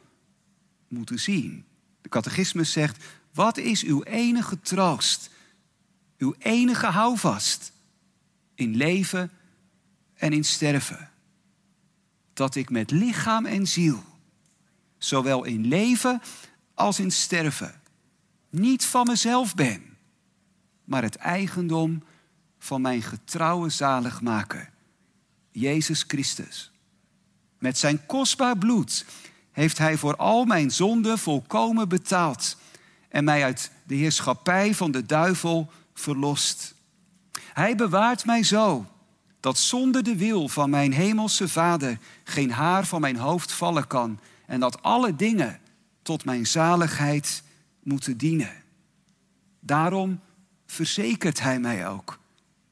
moeten 0.88 1.20
zien? 1.20 1.66
De 2.02 2.10
catechismus 2.10 2.72
zegt, 2.72 3.04
wat 3.34 3.58
is 3.58 3.84
uw 3.84 4.04
enige 4.04 4.60
troost, 4.60 5.30
uw 6.18 6.36
enige 6.38 6.86
houvast 6.86 7.72
in 8.56 8.76
leven 8.76 9.32
en 10.14 10.34
in 10.34 10.46
sterven? 10.46 11.10
Dat 12.34 12.56
ik 12.56 12.70
met 12.70 12.92
lichaam 12.92 13.46
en 13.46 13.68
ziel, 13.68 14.04
zowel 14.98 15.44
in 15.44 15.68
leven 15.68 16.22
als 16.74 17.00
in 17.00 17.12
sterven, 17.12 17.82
niet 18.50 18.86
van 18.86 19.06
mezelf 19.06 19.56
ben 19.56 19.88
maar 20.88 21.02
het 21.02 21.16
eigendom 21.16 22.04
van 22.60 22.82
mijn 22.82 23.02
getrouwe 23.02 23.70
zaligmaker, 23.70 24.70
Jezus 25.52 26.04
Christus. 26.08 26.72
Met 27.58 27.78
zijn 27.78 28.06
kostbaar 28.06 28.58
bloed 28.58 29.06
heeft 29.52 29.78
hij 29.78 29.98
voor 29.98 30.16
al 30.16 30.46
mijn 30.46 30.72
zonden 30.72 31.18
volkomen 31.18 31.90
betaald 31.90 32.58
en 33.10 33.24
mij 33.24 33.44
uit 33.44 33.72
de 33.84 33.96
heerschappij 33.96 34.76
van 34.76 34.92
de 34.92 35.06
duivel 35.06 35.72
verlost. 36.00 36.76
Hij 37.54 37.76
bewaart 37.76 38.26
mij 38.26 38.44
zo 38.44 38.86
dat 39.40 39.58
zonder 39.58 40.04
de 40.04 40.16
wil 40.16 40.48
van 40.48 40.70
mijn 40.70 40.94
hemelse 40.94 41.48
Vader 41.48 42.00
geen 42.24 42.52
haar 42.52 42.86
van 42.86 43.02
mijn 43.02 43.18
hoofd 43.18 43.52
vallen 43.52 43.88
kan 43.88 44.20
en 44.46 44.60
dat 44.60 44.82
alle 44.82 45.16
dingen 45.16 45.60
tot 46.02 46.26
mijn 46.26 46.48
zaligheid 46.48 47.44
moeten 47.84 48.18
dienen. 48.18 48.52
Daarom 49.60 50.20
verzekert 50.66 51.40
Hij 51.40 51.60
mij 51.60 51.88
ook 51.88 52.20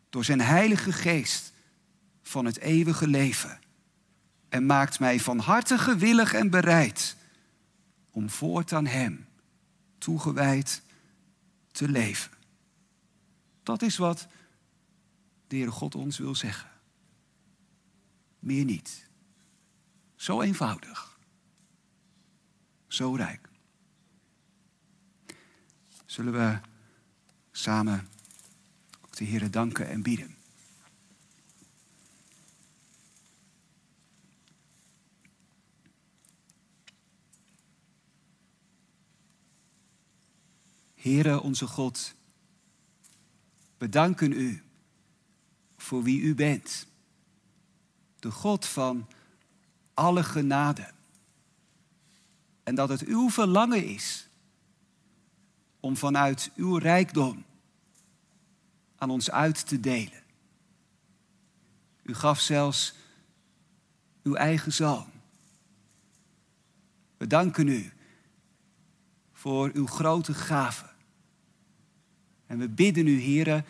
door 0.10 0.24
zijn 0.24 0.42
Heilige 0.42 0.92
Geest 0.92 1.52
van 2.24 2.46
het 2.46 2.60
eeuwige 2.60 3.08
leven 3.08 3.60
en 4.50 4.66
maakt 4.66 5.00
mij 5.00 5.20
van 5.20 5.40
harte 5.40 5.78
gewillig 5.78 6.34
en 6.34 6.50
bereid 6.50 7.16
om 8.12 8.30
voortaan 8.30 8.86
Hem 8.86 9.26
toegewijd 9.98 10.82
te 11.72 11.90
leven. 11.90 12.35
Dat 13.66 13.82
is 13.82 13.98
wat 13.98 14.28
de 15.48 15.56
Heere 15.56 15.72
God 15.72 15.96
ons 15.96 16.18
wil 16.18 16.36
zeggen. 16.36 16.70
Meer 18.40 18.66
niet. 18.66 19.10
Zo 20.16 20.42
eenvoudig. 20.42 21.20
Zo 22.88 23.14
rijk. 23.16 23.50
Zullen 26.06 26.34
we 26.34 26.60
samen 27.52 28.10
de 29.10 29.26
Heere 29.26 29.50
danken 29.50 29.90
en 29.90 30.02
bieden. 30.02 30.36
Heere 40.94 41.42
onze 41.42 41.68
God, 41.68 42.16
bedanken 43.78 44.32
u 44.32 44.64
voor 45.78 46.04
wie 46.04 46.22
u 46.22 46.36
bent. 46.36 46.88
De 48.20 48.32
God 48.32 48.66
van 48.66 49.08
alle 49.94 50.24
genade. 50.24 50.92
En 52.64 52.76
dat 52.76 52.90
het 52.90 53.04
uw 53.04 53.30
verlangen 53.30 53.86
is 53.86 54.28
om 55.80 55.98
vanuit 55.98 56.52
uw 56.56 56.78
rijkdom 56.78 57.46
aan 58.96 59.10
ons 59.10 59.32
uit 59.32 59.68
te 59.68 59.80
delen. 59.80 60.24
U 62.04 62.14
gaf 62.14 62.40
zelfs 62.40 62.96
uw 64.24 64.36
eigen 64.36 64.74
zoon. 64.74 65.06
We 67.18 67.28
danken 67.28 67.68
u 67.68 67.94
voor 69.34 69.72
uw 69.74 69.88
grote 69.88 70.34
gave. 70.34 70.95
En 72.48 72.58
we 72.58 72.70
bidden 72.70 73.08
u, 73.08 73.20
heren, 73.20 73.66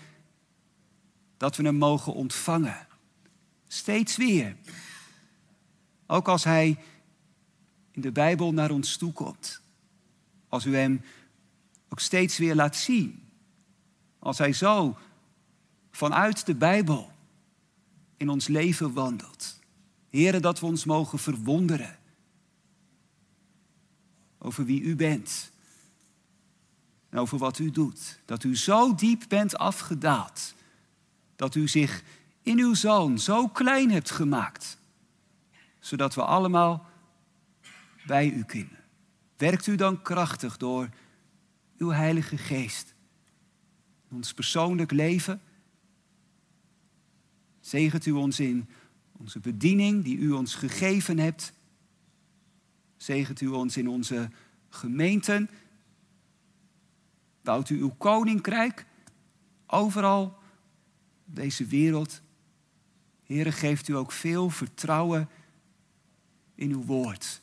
dat 1.37 1.55
we 1.55 1.63
hem 1.63 1.75
mogen 1.75 2.13
ontvangen. 2.13 2.87
Steeds 3.67 4.17
weer. 4.17 4.55
Ook 6.07 6.27
als 6.27 6.43
hij 6.43 6.77
in 7.91 8.01
de 8.01 8.11
Bijbel 8.11 8.53
naar 8.53 8.71
ons 8.71 8.97
toe 8.97 9.11
komt. 9.11 9.61
Als 10.49 10.65
u 10.65 10.75
hem 10.75 11.01
ook 11.89 11.99
steeds 11.99 12.37
weer 12.37 12.55
laat 12.55 12.75
zien. 12.75 13.23
Als 14.19 14.37
hij 14.37 14.53
zo 14.53 14.97
vanuit 15.91 16.45
de 16.45 16.55
Bijbel 16.55 17.11
in 18.17 18.29
ons 18.29 18.47
leven 18.47 18.93
wandelt. 18.93 19.59
Heren, 20.09 20.41
dat 20.41 20.59
we 20.59 20.65
ons 20.65 20.85
mogen 20.85 21.19
verwonderen 21.19 21.97
over 24.37 24.65
wie 24.65 24.81
u 24.81 24.95
bent 24.95 25.51
over 27.17 27.37
wat 27.37 27.59
u 27.59 27.71
doet. 27.71 28.19
Dat 28.25 28.43
u 28.43 28.57
zo 28.57 28.95
diep 28.95 29.23
bent 29.27 29.57
afgedaald 29.57 30.53
dat 31.35 31.55
u 31.55 31.67
zich 31.67 32.03
in 32.41 32.59
uw 32.59 32.73
zoon 32.73 33.19
zo 33.19 33.47
klein 33.47 33.91
hebt 33.91 34.11
gemaakt, 34.11 34.77
zodat 35.79 36.15
we 36.15 36.23
allemaal 36.23 36.85
bij 38.05 38.29
u 38.29 38.43
kunnen. 38.43 38.83
Werkt 39.37 39.67
u 39.67 39.75
dan 39.75 40.01
krachtig 40.01 40.57
door 40.57 40.89
uw 41.77 41.89
Heilige 41.89 42.37
Geest 42.37 42.93
ons 44.15 44.33
persoonlijk 44.33 44.91
leven? 44.91 45.41
Zegent 47.59 48.05
u 48.05 48.11
ons 48.11 48.39
in 48.39 48.69
onze 49.11 49.39
bediening 49.39 50.03
die 50.03 50.17
u 50.17 50.31
ons 50.31 50.55
gegeven 50.55 51.19
hebt? 51.19 51.53
Zegent 52.97 53.41
u 53.41 53.47
ons 53.47 53.77
in 53.77 53.89
onze 53.89 54.29
gemeenten? 54.69 55.49
Bouwt 57.45 57.69
u 57.69 57.79
uw 57.79 57.89
koninkrijk 57.97 58.85
overal 59.67 60.37
deze 61.25 61.65
wereld. 61.65 62.21
Heere, 63.23 63.51
geeft 63.51 63.87
u 63.87 63.95
ook 63.95 64.11
veel 64.11 64.49
vertrouwen 64.49 65.29
in 66.55 66.71
uw 66.71 66.83
woord. 66.83 67.41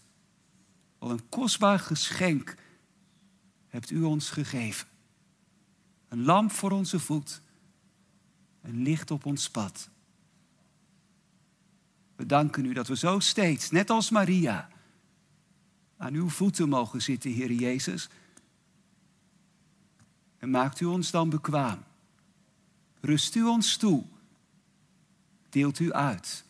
Al 0.99 1.11
een 1.11 1.29
kostbaar 1.29 1.79
geschenk 1.79 2.55
hebt 3.69 3.91
u 3.91 4.03
ons 4.03 4.31
gegeven. 4.31 4.89
Een 6.09 6.25
lamp 6.25 6.51
voor 6.51 6.71
onze 6.71 7.01
voet, 7.01 7.41
een 8.63 8.83
licht 8.83 9.11
op 9.11 9.27
ons 9.27 9.51
pad. 9.51 9.89
We 12.17 12.27
danken 12.27 12.65
u 12.65 12.73
dat 12.73 12.89
we 12.89 12.97
zo 12.97 13.19
steeds, 13.19 13.71
net 13.71 13.91
als 13.91 14.11
Maria, 14.11 14.69
aan 15.97 16.15
uw 16.15 16.29
voeten 16.29 16.69
mogen 16.69 17.03
zitten, 17.03 17.31
Heer 17.31 17.53
Jezus. 17.53 18.09
En 20.43 20.51
maakt 20.51 20.81
u 20.81 20.85
ons 20.85 21.11
dan 21.11 21.31
bekwaam 21.31 21.85
Rust 23.01 23.35
u 23.35 23.45
ons 23.45 23.77
toe. 23.77 24.05
Deelt 25.49 25.79
u 25.79 25.93
uit. 25.93 26.45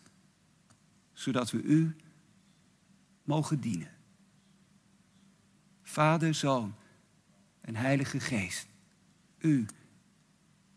Zodat 1.12 1.50
we 1.50 1.62
u 1.62 1.96
mogen 3.24 3.60
dienen. 3.60 3.90
Vader, 5.82 6.34
Zoon 6.34 6.74
en 7.60 7.76
Heilige 7.76 8.20
Geest. 8.20 8.66
U 9.38 9.66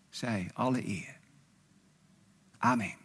zij 0.09 0.51
alle 0.53 0.87
eer. 0.87 1.17
Amen. 2.57 2.95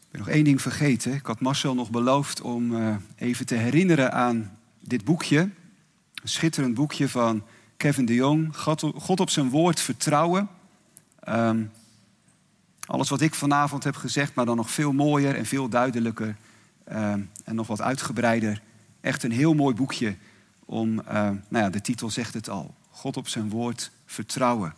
Ik 0.00 0.08
ben 0.10 0.20
nog 0.20 0.28
één 0.28 0.44
ding 0.44 0.62
vergeten. 0.62 1.14
Ik 1.14 1.26
had 1.26 1.40
Marcel 1.40 1.74
nog 1.74 1.90
beloofd 1.90 2.40
om 2.40 2.72
uh, 2.72 2.96
even 3.16 3.46
te 3.46 3.54
herinneren 3.54 4.12
aan 4.12 4.61
dit 4.82 5.04
boekje. 5.04 5.38
Een 5.38 6.28
schitterend 6.28 6.74
boekje 6.74 7.08
van 7.08 7.44
Kevin 7.76 8.04
de 8.04 8.14
Jong. 8.14 8.56
God, 8.96 9.20
op 9.20 9.30
zijn 9.30 9.48
woord 9.50 9.80
vertrouwen. 9.80 10.48
Um, 11.28 11.70
alles 12.86 13.08
wat 13.08 13.20
ik 13.20 13.34
vanavond 13.34 13.84
heb 13.84 13.96
gezegd, 13.96 14.34
maar 14.34 14.46
dan 14.46 14.56
nog 14.56 14.70
veel 14.70 14.92
mooier 14.92 15.36
en 15.36 15.46
veel 15.46 15.68
duidelijker. 15.68 16.36
Um, 16.92 17.30
en 17.44 17.54
nog 17.54 17.66
wat 17.66 17.80
uitgebreider. 17.80 18.62
Echt 19.00 19.22
een 19.22 19.32
heel 19.32 19.54
mooi 19.54 19.74
boekje 19.74 20.16
om, 20.64 20.98
uh, 20.98 21.04
nou 21.14 21.38
ja, 21.48 21.70
de 21.70 21.80
titel 21.80 22.10
zegt 22.10 22.34
het 22.34 22.48
al. 22.48 22.74
God 22.90 23.16
op 23.16 23.28
zijn 23.28 23.50
woord 23.50 23.90
vertrouwen. 24.06 24.74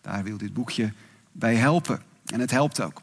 Daar 0.00 0.22
wil 0.22 0.36
dit 0.36 0.54
boekje 0.54 0.92
bij 1.32 1.54
helpen. 1.54 2.02
En 2.26 2.40
het 2.40 2.50
helpt 2.50 2.80
ook. 2.80 3.02